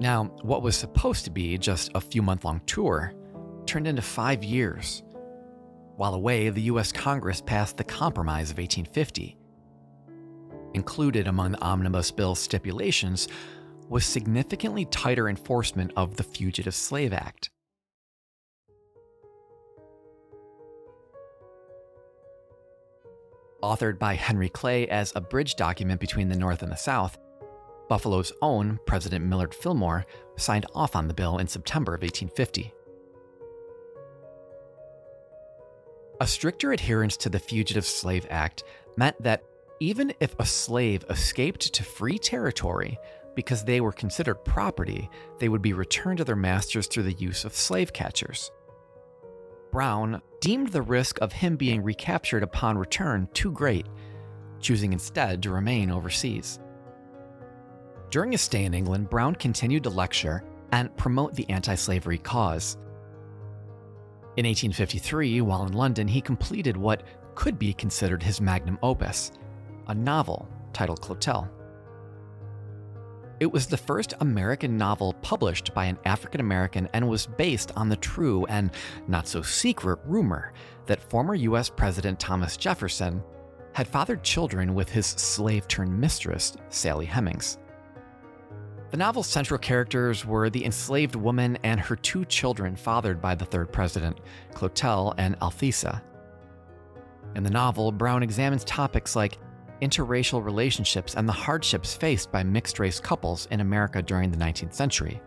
Now, 0.01 0.25
what 0.43 0.63
was 0.63 0.77
supposed 0.77 1.25
to 1.25 1.31
be 1.31 1.59
just 1.59 1.91
a 1.95 2.01
few 2.01 2.23
month 2.23 2.45
long 2.45 2.61
tour 2.67 3.13
turned 3.67 3.87
into 3.87 4.03
five 4.03 4.45
years 4.45 5.03
while 5.99 6.15
away, 6.15 6.49
the 6.49 6.63
US 6.63 6.93
Congress 6.93 7.41
passed 7.41 7.77
the 7.77 7.83
Compromise 7.83 8.53
of 8.53 8.59
1850. 8.59 9.37
Included 10.75 11.27
among 11.27 11.51
the 11.51 11.61
Omnibus 11.61 12.13
Bill's 12.13 12.39
stipulations 12.39 13.27
was 13.89 14.07
significantly 14.07 14.85
tighter 14.85 15.29
enforcement 15.29 15.93
of 15.97 16.17
the 16.17 16.23
Fugitive 16.23 16.77
Slave 16.77 17.13
Act. 17.13 17.51
Authored 23.61 23.99
by 23.99 24.15
Henry 24.15 24.49
Clay 24.49 24.87
as 24.87 25.13
a 25.17 25.21
bridge 25.21 25.57
document 25.57 25.99
between 25.99 26.29
the 26.29 26.37
North 26.39 26.63
and 26.63 26.71
the 26.71 26.77
South, 26.77 27.19
Buffalo's 27.89 28.33
own 28.43 28.79
President 28.87 29.25
Millard 29.25 29.55
Fillmore 29.55 30.05
signed 30.37 30.67
off 30.75 30.95
on 30.95 31.09
the 31.09 31.15
bill 31.15 31.39
in 31.39 31.49
September 31.49 31.95
of 31.95 32.03
1850. 32.03 32.73
A 36.21 36.27
stricter 36.27 36.73
adherence 36.73 37.17
to 37.19 37.29
the 37.29 37.39
Fugitive 37.39 37.87
Slave 37.87 38.27
Act 38.29 38.65
meant 38.97 39.21
that 39.23 39.45
even 39.81 40.13
if 40.21 40.35
a 40.39 40.47
slave 40.47 41.05
escaped 41.09 41.73
to 41.73 41.85
free 41.85 42.19
territory 42.19 42.99
because 43.37 43.65
they 43.65 43.81
were 43.81 43.93
considered 43.93 44.45
property, 44.45 45.09
they 45.39 45.49
would 45.49 45.63
be 45.63 45.73
returned 45.73 46.19
to 46.19 46.25
their 46.25 46.35
masters 46.35 46.89
through 46.89 47.05
the 47.05 47.13
use 47.13 47.45
of 47.45 47.55
slave 47.55 47.93
catchers. 47.93 48.51
Brown 49.71 50.21
deemed 50.41 50.69
the 50.69 50.83
risk 50.83 51.21
of 51.21 51.33
him 51.33 51.57
being 51.57 51.83
recaptured 51.83 52.43
upon 52.43 52.77
return 52.77 53.29
too 53.35 53.53
great, 53.53 53.87
choosing 54.61 54.93
instead 54.93 55.43
to 55.43 55.51
remain 55.51 55.91
overseas. 55.91 56.59
During 58.11 58.33
his 58.33 58.41
stay 58.41 58.65
in 58.65 58.75
England, 58.75 59.11
Brown 59.11 59.35
continued 59.35 59.83
to 59.85 59.91
lecture 59.91 60.43
and 60.73 60.95
promote 60.97 61.35
the 61.35 61.49
anti 61.51 61.75
slavery 61.75 62.19
cause. 62.19 62.77
In 64.37 64.47
1853, 64.47 65.41
while 65.41 65.67
in 65.67 65.73
London, 65.73 66.09
he 66.09 66.21
completed 66.21 66.77
what 66.77 67.03
could 67.35 67.59
be 67.59 67.73
considered 67.73 68.23
his 68.23 68.41
magnum 68.41 68.79
opus, 68.83 69.33
a 69.89 69.95
novel 69.95 70.49
titled 70.73 71.01
Clotel. 71.01 71.49
It 73.41 73.53
was 73.53 73.67
the 73.67 73.77
first 73.77 74.15
American 74.21 74.77
novel 74.77 75.13
published 75.23 75.73
by 75.75 75.85
an 75.85 75.99
African 76.05 76.41
American 76.41 76.89
and 76.93 77.09
was 77.09 77.27
based 77.27 77.73
on 77.77 77.89
the 77.89 77.97
true 77.97 78.47
and 78.47 78.71
not 79.07 79.29
so 79.29 79.43
secret 79.43 80.01
rumor 80.05 80.53
that 80.87 81.01
former 81.11 81.35
US 81.35 81.69
President 81.69 82.19
Thomas 82.19 82.57
Jefferson 82.57 83.23
had 83.73 83.87
fathered 83.87 84.25
children 84.25 84.75
with 84.75 84.89
his 84.89 85.07
slave 85.07 85.69
turned 85.69 85.97
mistress, 85.97 86.57
Sally 86.69 87.07
Hemings. 87.07 87.59
The 88.91 88.97
novel's 88.97 89.27
central 89.27 89.59
characters 89.59 90.25
were 90.25 90.49
the 90.49 90.65
enslaved 90.65 91.15
woman 91.15 91.59
and 91.63 91.79
her 91.79 91.95
two 91.95 92.25
children 92.25 92.75
fathered 92.75 93.21
by 93.21 93.35
the 93.35 93.45
third 93.45 93.71
president, 93.71 94.19
Clotel 94.55 95.15
and 95.19 95.39
Althesa. 95.41 96.01
In 97.35 97.43
the 97.43 97.51
novel, 97.51 97.93
Brown 97.93 98.23
examines 98.23 98.65
topics 98.65 99.15
like 99.15 99.39
interracial 99.83 100.43
relationships 100.43 101.17
and 101.17 101.29
the 101.29 101.33
hardships 101.35 101.95
faced 101.95 102.33
by 102.33 102.43
mixed 102.43 102.79
race 102.79 102.99
couples 102.99 103.47
in 103.51 103.61
America 103.61 104.01
during 104.01 104.31
the 104.31 104.39
19th 104.39 104.73
century. 104.73 105.21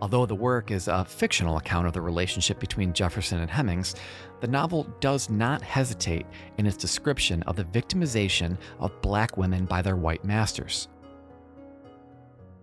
Although 0.00 0.26
the 0.26 0.34
work 0.34 0.70
is 0.70 0.86
a 0.86 1.04
fictional 1.04 1.56
account 1.56 1.88
of 1.88 1.92
the 1.92 2.00
relationship 2.00 2.60
between 2.60 2.92
Jefferson 2.92 3.40
and 3.40 3.50
Hemings, 3.50 3.96
the 4.40 4.48
novel 4.48 4.84
does 5.00 5.28
not 5.28 5.60
hesitate 5.60 6.26
in 6.58 6.66
its 6.66 6.76
description 6.76 7.42
of 7.44 7.56
the 7.56 7.64
victimization 7.64 8.58
of 8.78 9.00
black 9.02 9.36
women 9.36 9.64
by 9.64 9.82
their 9.82 9.96
white 9.96 10.24
masters. 10.24 10.88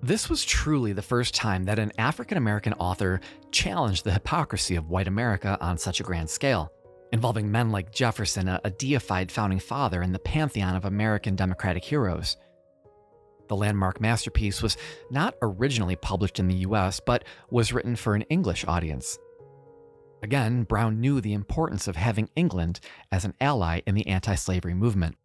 This 0.01 0.29
was 0.29 0.45
truly 0.45 0.93
the 0.93 1.01
first 1.01 1.35
time 1.35 1.65
that 1.65 1.77
an 1.77 1.91
African 1.97 2.37
American 2.37 2.71
author 2.73 3.19
challenged 3.51 4.05
the 4.05 4.13
hypocrisy 4.13 4.77
of 4.77 4.89
white 4.89 5.09
America 5.09 5.57
on 5.59 5.77
such 5.77 5.99
a 5.99 6.03
grand 6.03 6.29
scale, 6.29 6.71
involving 7.11 7.51
men 7.51 7.69
like 7.69 7.91
Jefferson, 7.91 8.47
a, 8.47 8.69
deified 8.69 9.29
founding 9.29 9.59
father 9.59 10.01
in 10.01 10.13
the 10.13 10.19
pantheon 10.19 10.77
of 10.77 10.85
American 10.85 11.35
democratic 11.35 11.83
heroes. 11.83 12.37
The 13.49 13.57
landmark 13.57 13.99
masterpiece 13.99 14.63
was 14.63 14.77
not 15.11 15.35
originally 15.41 15.97
published 15.97 16.39
in 16.39 16.47
the 16.47 16.67
US, 16.67 17.01
but 17.01 17.25
was 17.49 17.73
written 17.73 17.97
for 17.97 18.15
an 18.15 18.21
English 18.23 18.63
audience. 18.67 19.17
Again, 20.23 20.63
Brown 20.63 21.01
knew 21.01 21.19
the 21.19 21.33
importance 21.33 21.89
of 21.89 21.97
having 21.97 22.29
England 22.37 22.79
as 23.11 23.25
an 23.25 23.33
ally 23.41 23.81
in 23.85 23.95
the 23.95 24.07
anti 24.07 24.35
slavery 24.35 24.73
movement 24.73 25.17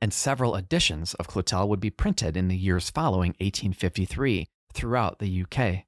and 0.00 0.12
several 0.12 0.56
editions 0.56 1.14
of 1.14 1.28
Clotel 1.28 1.68
would 1.68 1.80
be 1.80 1.90
printed 1.90 2.36
in 2.36 2.48
the 2.48 2.56
years 2.56 2.90
following 2.90 3.30
1853 3.40 4.46
throughout 4.72 5.18
the 5.18 5.44
UK. 5.44 5.84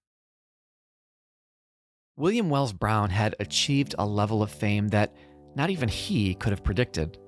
William 2.16 2.50
Wells 2.50 2.72
Brown 2.72 3.10
had 3.10 3.34
achieved 3.40 3.94
a 3.98 4.06
level 4.06 4.42
of 4.42 4.50
fame 4.50 4.88
that 4.88 5.14
not 5.56 5.70
even 5.70 5.88
he 5.88 6.34
could 6.34 6.50
have 6.50 6.64
predicted. 6.64 7.18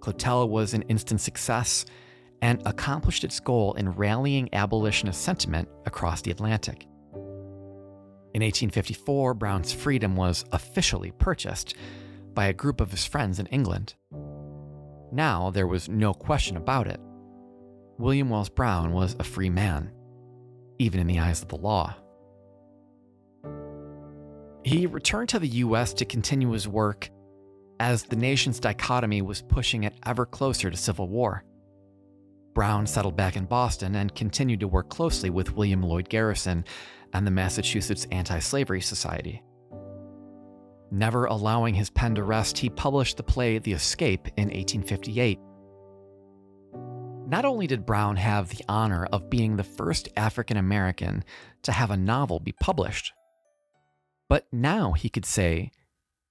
Clotel 0.00 0.48
was 0.48 0.74
an 0.74 0.82
instant 0.82 1.20
success 1.20 1.84
and 2.42 2.62
accomplished 2.66 3.24
its 3.24 3.40
goal 3.40 3.74
in 3.74 3.90
rallying 3.90 4.48
abolitionist 4.52 5.22
sentiment 5.22 5.68
across 5.86 6.22
the 6.22 6.30
Atlantic. 6.30 6.86
In 8.34 8.42
1854, 8.42 9.34
Brown's 9.34 9.72
freedom 9.72 10.14
was 10.14 10.44
officially 10.52 11.12
purchased 11.12 11.74
by 12.34 12.46
a 12.46 12.52
group 12.52 12.80
of 12.80 12.90
his 12.90 13.04
friends 13.04 13.38
in 13.38 13.46
England. 13.46 13.94
Now 15.10 15.50
there 15.50 15.66
was 15.66 15.88
no 15.88 16.12
question 16.12 16.56
about 16.56 16.86
it. 16.86 17.00
William 17.98 18.30
Wells 18.30 18.48
Brown 18.48 18.92
was 18.92 19.16
a 19.18 19.24
free 19.24 19.50
man, 19.50 19.90
even 20.78 21.00
in 21.00 21.06
the 21.06 21.18
eyes 21.18 21.42
of 21.42 21.48
the 21.48 21.56
law. 21.56 21.94
He 24.64 24.86
returned 24.86 25.30
to 25.30 25.38
the 25.38 25.48
US 25.48 25.94
to 25.94 26.04
continue 26.04 26.50
his 26.50 26.68
work 26.68 27.10
as 27.80 28.02
the 28.02 28.16
nation's 28.16 28.60
dichotomy 28.60 29.22
was 29.22 29.42
pushing 29.42 29.84
it 29.84 29.94
ever 30.04 30.26
closer 30.26 30.70
to 30.70 30.76
civil 30.76 31.08
war. 31.08 31.44
Brown 32.54 32.86
settled 32.86 33.16
back 33.16 33.36
in 33.36 33.44
Boston 33.44 33.94
and 33.94 34.14
continued 34.14 34.60
to 34.60 34.68
work 34.68 34.88
closely 34.88 35.30
with 35.30 35.54
William 35.54 35.82
Lloyd 35.82 36.08
Garrison 36.08 36.64
and 37.12 37.26
the 37.26 37.30
Massachusetts 37.30 38.06
Anti 38.10 38.40
Slavery 38.40 38.80
Society. 38.80 39.42
Never 40.90 41.26
allowing 41.26 41.74
his 41.74 41.90
pen 41.90 42.14
to 42.14 42.22
rest, 42.22 42.58
he 42.58 42.70
published 42.70 43.16
the 43.16 43.22
play 43.22 43.58
The 43.58 43.72
Escape 43.72 44.28
in 44.36 44.48
1858. 44.48 45.38
Not 47.28 47.44
only 47.44 47.66
did 47.66 47.84
Brown 47.84 48.16
have 48.16 48.48
the 48.48 48.64
honor 48.68 49.06
of 49.12 49.28
being 49.28 49.56
the 49.56 49.64
first 49.64 50.08
African 50.16 50.56
American 50.56 51.24
to 51.62 51.72
have 51.72 51.90
a 51.90 51.96
novel 51.96 52.40
be 52.40 52.52
published, 52.52 53.12
but 54.30 54.46
now 54.50 54.92
he 54.92 55.10
could 55.10 55.26
say 55.26 55.70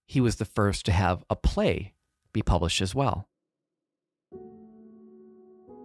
he 0.08 0.20
was 0.20 0.38
the 0.38 0.46
first 0.46 0.86
to 0.86 0.92
have 0.92 1.24
a 1.30 1.36
play 1.36 1.94
be 2.34 2.42
published 2.42 2.82
as 2.82 2.96
well. 2.96 3.28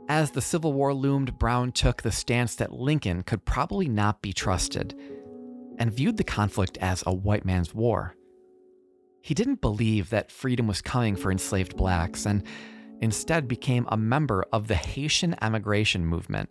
As 0.09 0.31
the 0.31 0.41
Civil 0.41 0.73
War 0.73 0.95
loomed, 0.95 1.39
Brown 1.39 1.73
took 1.73 2.03
the 2.03 2.13
stance 2.13 2.55
that 2.57 2.73
Lincoln 2.73 3.23
could 3.23 3.45
probably 3.45 3.89
not 3.89 4.23
be 4.23 4.33
trusted 4.33 4.99
and 5.79 5.93
viewed 5.93 6.17
the 6.17 6.25
conflict 6.25 6.79
as 6.81 7.03
a 7.07 7.15
white 7.15 7.45
man's 7.45 7.75
war. 7.75 8.17
He 9.23 9.35
didn't 9.35 9.61
believe 9.61 10.11
that 10.11 10.33
freedom 10.33 10.67
was 10.67 10.83
coming 10.83 11.15
for 11.17 11.31
enslaved 11.31 11.77
blacks 11.77 12.27
and 12.27 12.43
instead 13.01 13.49
became 13.49 13.87
a 13.89 13.97
member 13.97 14.45
of 14.53 14.69
the 14.69 14.75
Haitian 14.75 15.37
emigration 15.43 16.05
movement. 16.05 16.51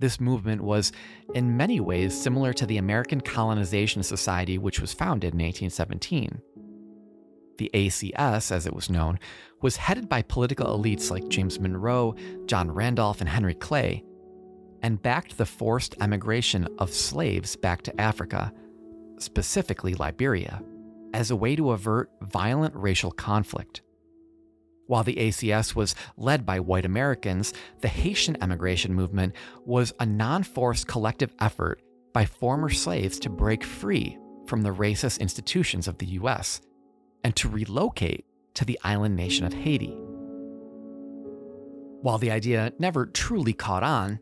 This 0.00 0.20
movement 0.20 0.62
was, 0.62 0.92
in 1.34 1.56
many 1.56 1.80
ways, 1.80 2.20
similar 2.20 2.52
to 2.54 2.66
the 2.66 2.76
American 2.78 3.20
Colonization 3.20 4.02
Society, 4.02 4.58
which 4.58 4.80
was 4.80 4.92
founded 4.92 5.34
in 5.34 5.40
1817. 5.40 6.40
the 7.58 7.70
ACS 7.74 8.50
as 8.50 8.66
it 8.66 8.74
was 8.74 8.90
known, 8.90 9.18
was 9.62 9.76
headed 9.76 10.08
by 10.08 10.22
political 10.22 10.66
elites 10.78 11.10
like 11.10 11.28
James 11.28 11.58
Monroe, 11.60 12.14
John 12.46 12.70
Randolph, 12.70 13.20
and 13.20 13.28
Henry 13.28 13.54
Clay, 13.54 14.04
and 14.82 15.02
backed 15.02 15.38
the 15.38 15.46
forced 15.46 15.94
emigration 16.00 16.68
of 16.78 16.92
slaves 16.92 17.56
back 17.56 17.82
to 17.82 18.00
Africa, 18.00 18.52
specifically 19.18 19.94
Liberia, 19.94 20.60
as 21.14 21.30
a 21.30 21.36
way 21.36 21.56
to 21.56 21.70
avert 21.70 22.10
violent 22.20 22.74
racial 22.74 23.12
conflict. 23.12 23.80
While 24.86 25.04
the 25.04 25.14
ACS 25.14 25.74
was 25.74 25.94
led 26.18 26.44
by 26.44 26.60
white 26.60 26.84
Americans, 26.84 27.54
the 27.80 27.88
Haitian 27.88 28.36
emigration 28.42 28.92
movement 28.92 29.34
was 29.64 29.94
a 29.98 30.04
non 30.04 30.42
forced 30.42 30.86
collective 30.86 31.32
effort 31.40 31.80
by 32.12 32.26
former 32.26 32.68
slaves 32.68 33.18
to 33.20 33.30
break 33.30 33.64
free 33.64 34.18
from 34.46 34.62
the 34.62 34.74
racist 34.74 35.20
institutions 35.20 35.88
of 35.88 35.96
the 35.98 36.06
US 36.06 36.60
and 37.22 37.34
to 37.36 37.48
relocate 37.48 38.26
to 38.54 38.64
the 38.64 38.78
island 38.84 39.16
nation 39.16 39.46
of 39.46 39.54
Haiti. 39.54 39.96
While 42.02 42.18
the 42.18 42.30
idea 42.30 42.72
never 42.78 43.06
truly 43.06 43.54
caught 43.54 43.82
on, 43.82 44.20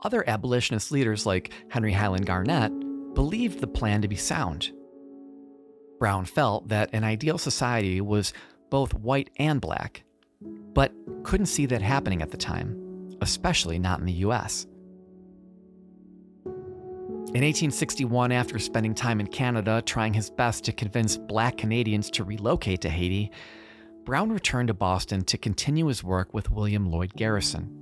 other 0.00 0.28
abolitionist 0.28 0.90
leaders 0.90 1.24
like 1.24 1.52
Henry 1.68 1.92
Highland 1.92 2.26
Garnet 2.26 2.72
believed 3.14 3.60
the 3.60 3.68
plan 3.68 4.02
to 4.02 4.08
be 4.08 4.16
sound. 4.16 4.72
Brown 6.02 6.24
felt 6.24 6.66
that 6.66 6.90
an 6.92 7.04
ideal 7.04 7.38
society 7.38 8.00
was 8.00 8.32
both 8.70 8.92
white 8.92 9.30
and 9.36 9.60
black, 9.60 10.02
but 10.74 10.92
couldn't 11.22 11.46
see 11.46 11.64
that 11.66 11.80
happening 11.80 12.22
at 12.22 12.32
the 12.32 12.36
time, 12.36 13.16
especially 13.20 13.78
not 13.78 14.00
in 14.00 14.06
the 14.06 14.12
US. 14.24 14.66
In 16.44 17.44
1861, 17.44 18.32
after 18.32 18.58
spending 18.58 18.96
time 18.96 19.20
in 19.20 19.28
Canada 19.28 19.80
trying 19.86 20.12
his 20.12 20.28
best 20.28 20.64
to 20.64 20.72
convince 20.72 21.16
black 21.16 21.56
Canadians 21.56 22.10
to 22.10 22.24
relocate 22.24 22.80
to 22.80 22.90
Haiti, 22.90 23.30
Brown 24.04 24.32
returned 24.32 24.66
to 24.66 24.74
Boston 24.74 25.22
to 25.26 25.38
continue 25.38 25.86
his 25.86 26.02
work 26.02 26.34
with 26.34 26.50
William 26.50 26.90
Lloyd 26.90 27.14
Garrison. 27.14 27.78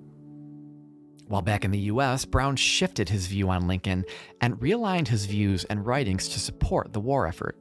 While 1.28 1.40
back 1.40 1.64
in 1.64 1.70
the 1.70 1.88
US, 1.94 2.26
Brown 2.26 2.56
shifted 2.56 3.09
his 3.09 3.28
view 3.28 3.48
on 3.48 3.66
Lincoln 3.66 4.04
and 4.42 4.61
realigned 4.61 5.09
his 5.09 5.24
views 5.24 5.64
and 5.64 5.87
writings 5.87 6.28
to 6.28 6.38
support 6.38 6.92
the 6.92 7.00
war 7.00 7.26
effort. 7.26 7.56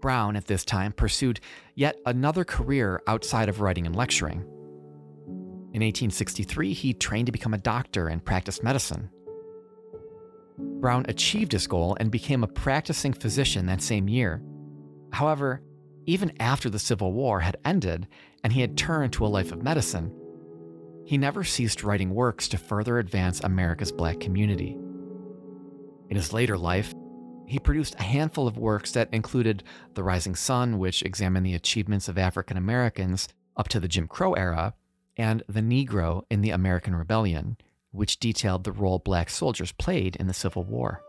Brown, 0.00 0.36
at 0.36 0.46
this 0.46 0.64
time, 0.64 0.92
pursued 0.92 1.40
yet 1.74 1.96
another 2.06 2.44
career 2.44 3.02
outside 3.06 3.48
of 3.48 3.60
writing 3.60 3.86
and 3.86 3.96
lecturing. 3.96 4.40
In 5.72 5.82
1863, 5.82 6.72
he 6.72 6.94
trained 6.94 7.26
to 7.26 7.32
become 7.32 7.54
a 7.54 7.58
doctor 7.58 8.08
and 8.08 8.24
practiced 8.24 8.62
medicine. 8.62 9.10
Brown 10.58 11.04
achieved 11.08 11.52
his 11.52 11.66
goal 11.66 11.96
and 12.00 12.10
became 12.10 12.42
a 12.42 12.48
practicing 12.48 13.12
physician 13.12 13.66
that 13.66 13.82
same 13.82 14.08
year. 14.08 14.42
However, 15.12 15.62
even 16.06 16.32
after 16.40 16.70
the 16.70 16.78
Civil 16.78 17.12
War 17.12 17.40
had 17.40 17.56
ended 17.64 18.06
and 18.42 18.52
he 18.52 18.60
had 18.60 18.78
turned 18.78 19.12
to 19.14 19.26
a 19.26 19.28
life 19.28 19.52
of 19.52 19.62
medicine, 19.62 20.14
he 21.04 21.18
never 21.18 21.44
ceased 21.44 21.84
writing 21.84 22.14
works 22.14 22.48
to 22.48 22.58
further 22.58 22.98
advance 22.98 23.40
America's 23.40 23.92
black 23.92 24.18
community. 24.18 24.76
In 26.08 26.16
his 26.16 26.32
later 26.32 26.56
life, 26.56 26.94
he 27.46 27.58
produced 27.58 27.94
a 27.98 28.02
handful 28.02 28.48
of 28.48 28.58
works 28.58 28.92
that 28.92 29.08
included 29.12 29.62
The 29.94 30.02
Rising 30.02 30.34
Sun, 30.34 30.78
which 30.78 31.02
examined 31.02 31.46
the 31.46 31.54
achievements 31.54 32.08
of 32.08 32.18
African 32.18 32.56
Americans 32.56 33.28
up 33.56 33.68
to 33.68 33.80
the 33.80 33.88
Jim 33.88 34.08
Crow 34.08 34.34
era, 34.34 34.74
and 35.16 35.42
The 35.48 35.60
Negro 35.60 36.24
in 36.30 36.42
the 36.42 36.50
American 36.50 36.94
Rebellion, 36.94 37.56
which 37.92 38.18
detailed 38.18 38.64
the 38.64 38.72
role 38.72 38.98
black 38.98 39.30
soldiers 39.30 39.72
played 39.72 40.16
in 40.16 40.26
the 40.26 40.34
Civil 40.34 40.64
War. 40.64 41.02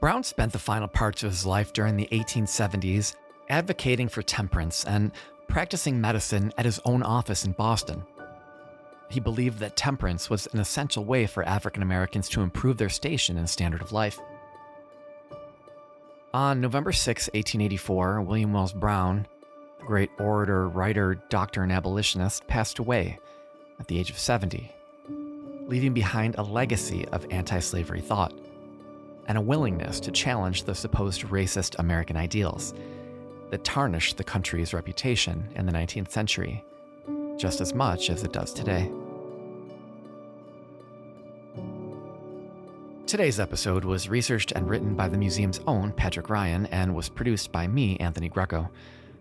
Brown 0.00 0.22
spent 0.22 0.52
the 0.52 0.58
final 0.58 0.88
parts 0.88 1.22
of 1.22 1.30
his 1.30 1.46
life 1.46 1.72
during 1.72 1.96
the 1.96 2.08
1870s 2.12 3.14
advocating 3.48 4.08
for 4.08 4.22
temperance 4.22 4.84
and 4.84 5.12
practicing 5.48 6.00
medicine 6.00 6.52
at 6.58 6.64
his 6.64 6.80
own 6.84 7.02
office 7.02 7.44
in 7.44 7.52
Boston. 7.52 8.04
He 9.08 9.20
believed 9.20 9.58
that 9.58 9.76
temperance 9.76 10.28
was 10.28 10.46
an 10.52 10.60
essential 10.60 11.04
way 11.04 11.26
for 11.26 11.42
African 11.44 11.82
Americans 11.82 12.28
to 12.30 12.42
improve 12.42 12.78
their 12.78 12.88
station 12.88 13.36
and 13.38 13.48
standard 13.48 13.82
of 13.82 13.92
life. 13.92 14.18
On 16.32 16.60
November 16.60 16.90
6, 16.90 17.28
1884, 17.28 18.22
William 18.22 18.52
Wells 18.52 18.72
Brown, 18.72 19.26
the 19.78 19.84
great 19.84 20.10
orator, 20.18 20.68
writer, 20.68 21.14
doctor, 21.28 21.62
and 21.62 21.70
abolitionist, 21.70 22.46
passed 22.48 22.80
away 22.80 23.18
at 23.78 23.86
the 23.86 23.98
age 23.98 24.10
of 24.10 24.18
70, 24.18 24.72
leaving 25.68 25.94
behind 25.94 26.34
a 26.36 26.42
legacy 26.42 27.06
of 27.08 27.26
anti 27.30 27.60
slavery 27.60 28.00
thought 28.00 28.32
and 29.26 29.38
a 29.38 29.40
willingness 29.40 30.00
to 30.00 30.10
challenge 30.10 30.64
the 30.64 30.74
supposed 30.74 31.22
racist 31.22 31.78
American 31.78 32.16
ideals 32.16 32.74
that 33.50 33.64
tarnished 33.64 34.16
the 34.16 34.24
country's 34.24 34.74
reputation 34.74 35.48
in 35.54 35.66
the 35.66 35.72
19th 35.72 36.10
century 36.10 36.64
just 37.36 37.60
as 37.60 37.74
much 37.74 38.10
as 38.10 38.22
it 38.22 38.32
does 38.32 38.52
today. 38.52 38.90
Today's 43.06 43.38
episode 43.38 43.84
was 43.84 44.08
researched 44.08 44.52
and 44.52 44.68
written 44.68 44.94
by 44.94 45.08
the 45.08 45.18
museum's 45.18 45.60
own 45.66 45.92
Patrick 45.92 46.30
Ryan 46.30 46.66
and 46.66 46.94
was 46.94 47.08
produced 47.08 47.52
by 47.52 47.66
me, 47.66 47.96
Anthony 47.98 48.28
Greco. 48.28 48.70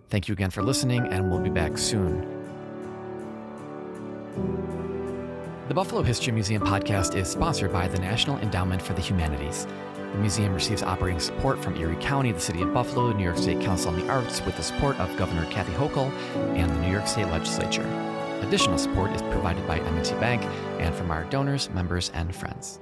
Thank 0.10 0.28
you 0.28 0.34
again 0.34 0.52
for 0.52 0.63
listening, 0.63 1.06
and 1.08 1.30
we'll 1.30 1.39
be 1.39 1.49
back 1.49 1.78
soon. 1.78 2.21
The 5.67 5.73
Buffalo 5.73 6.02
History 6.02 6.32
Museum 6.32 6.62
podcast 6.62 7.15
is 7.15 7.28
sponsored 7.28 7.71
by 7.71 7.88
the 7.88 7.99
National 7.99 8.38
Endowment 8.39 8.82
for 8.82 8.93
the 8.93 9.02
Humanities. 9.02 9.67
The 10.13 10.19
museum 10.19 10.54
receives 10.54 10.84
operating 10.84 11.19
support 11.19 11.62
from 11.63 11.76
Erie 11.76 11.95
County, 11.95 12.32
the 12.32 12.39
City 12.39 12.62
of 12.62 12.71
Buffalo, 12.71 13.12
New 13.12 13.23
York 13.23 13.38
State 13.38 13.62
Council 13.62 13.89
on 13.89 13.99
the 13.99 14.08
Arts, 14.10 14.45
with 14.45 14.56
the 14.56 14.63
support 14.63 14.99
of 14.99 15.17
Governor 15.17 15.45
Kathy 15.49 15.73
Hochul 15.73 16.12
and 16.56 16.69
the 16.69 16.80
New 16.82 16.91
York 16.91 17.08
State 17.08 17.28
Legislature. 17.28 17.88
Additional 18.43 18.78
support 18.78 19.12
is 19.12 19.23
provided 19.23 19.65
by 19.65 19.80
M&T 19.80 20.13
Bank 20.15 20.43
and 20.80 20.93
from 20.93 21.10
our 21.10 21.23
donors, 21.26 21.69
members, 21.71 22.12
and 22.13 22.36
friends. 22.36 22.80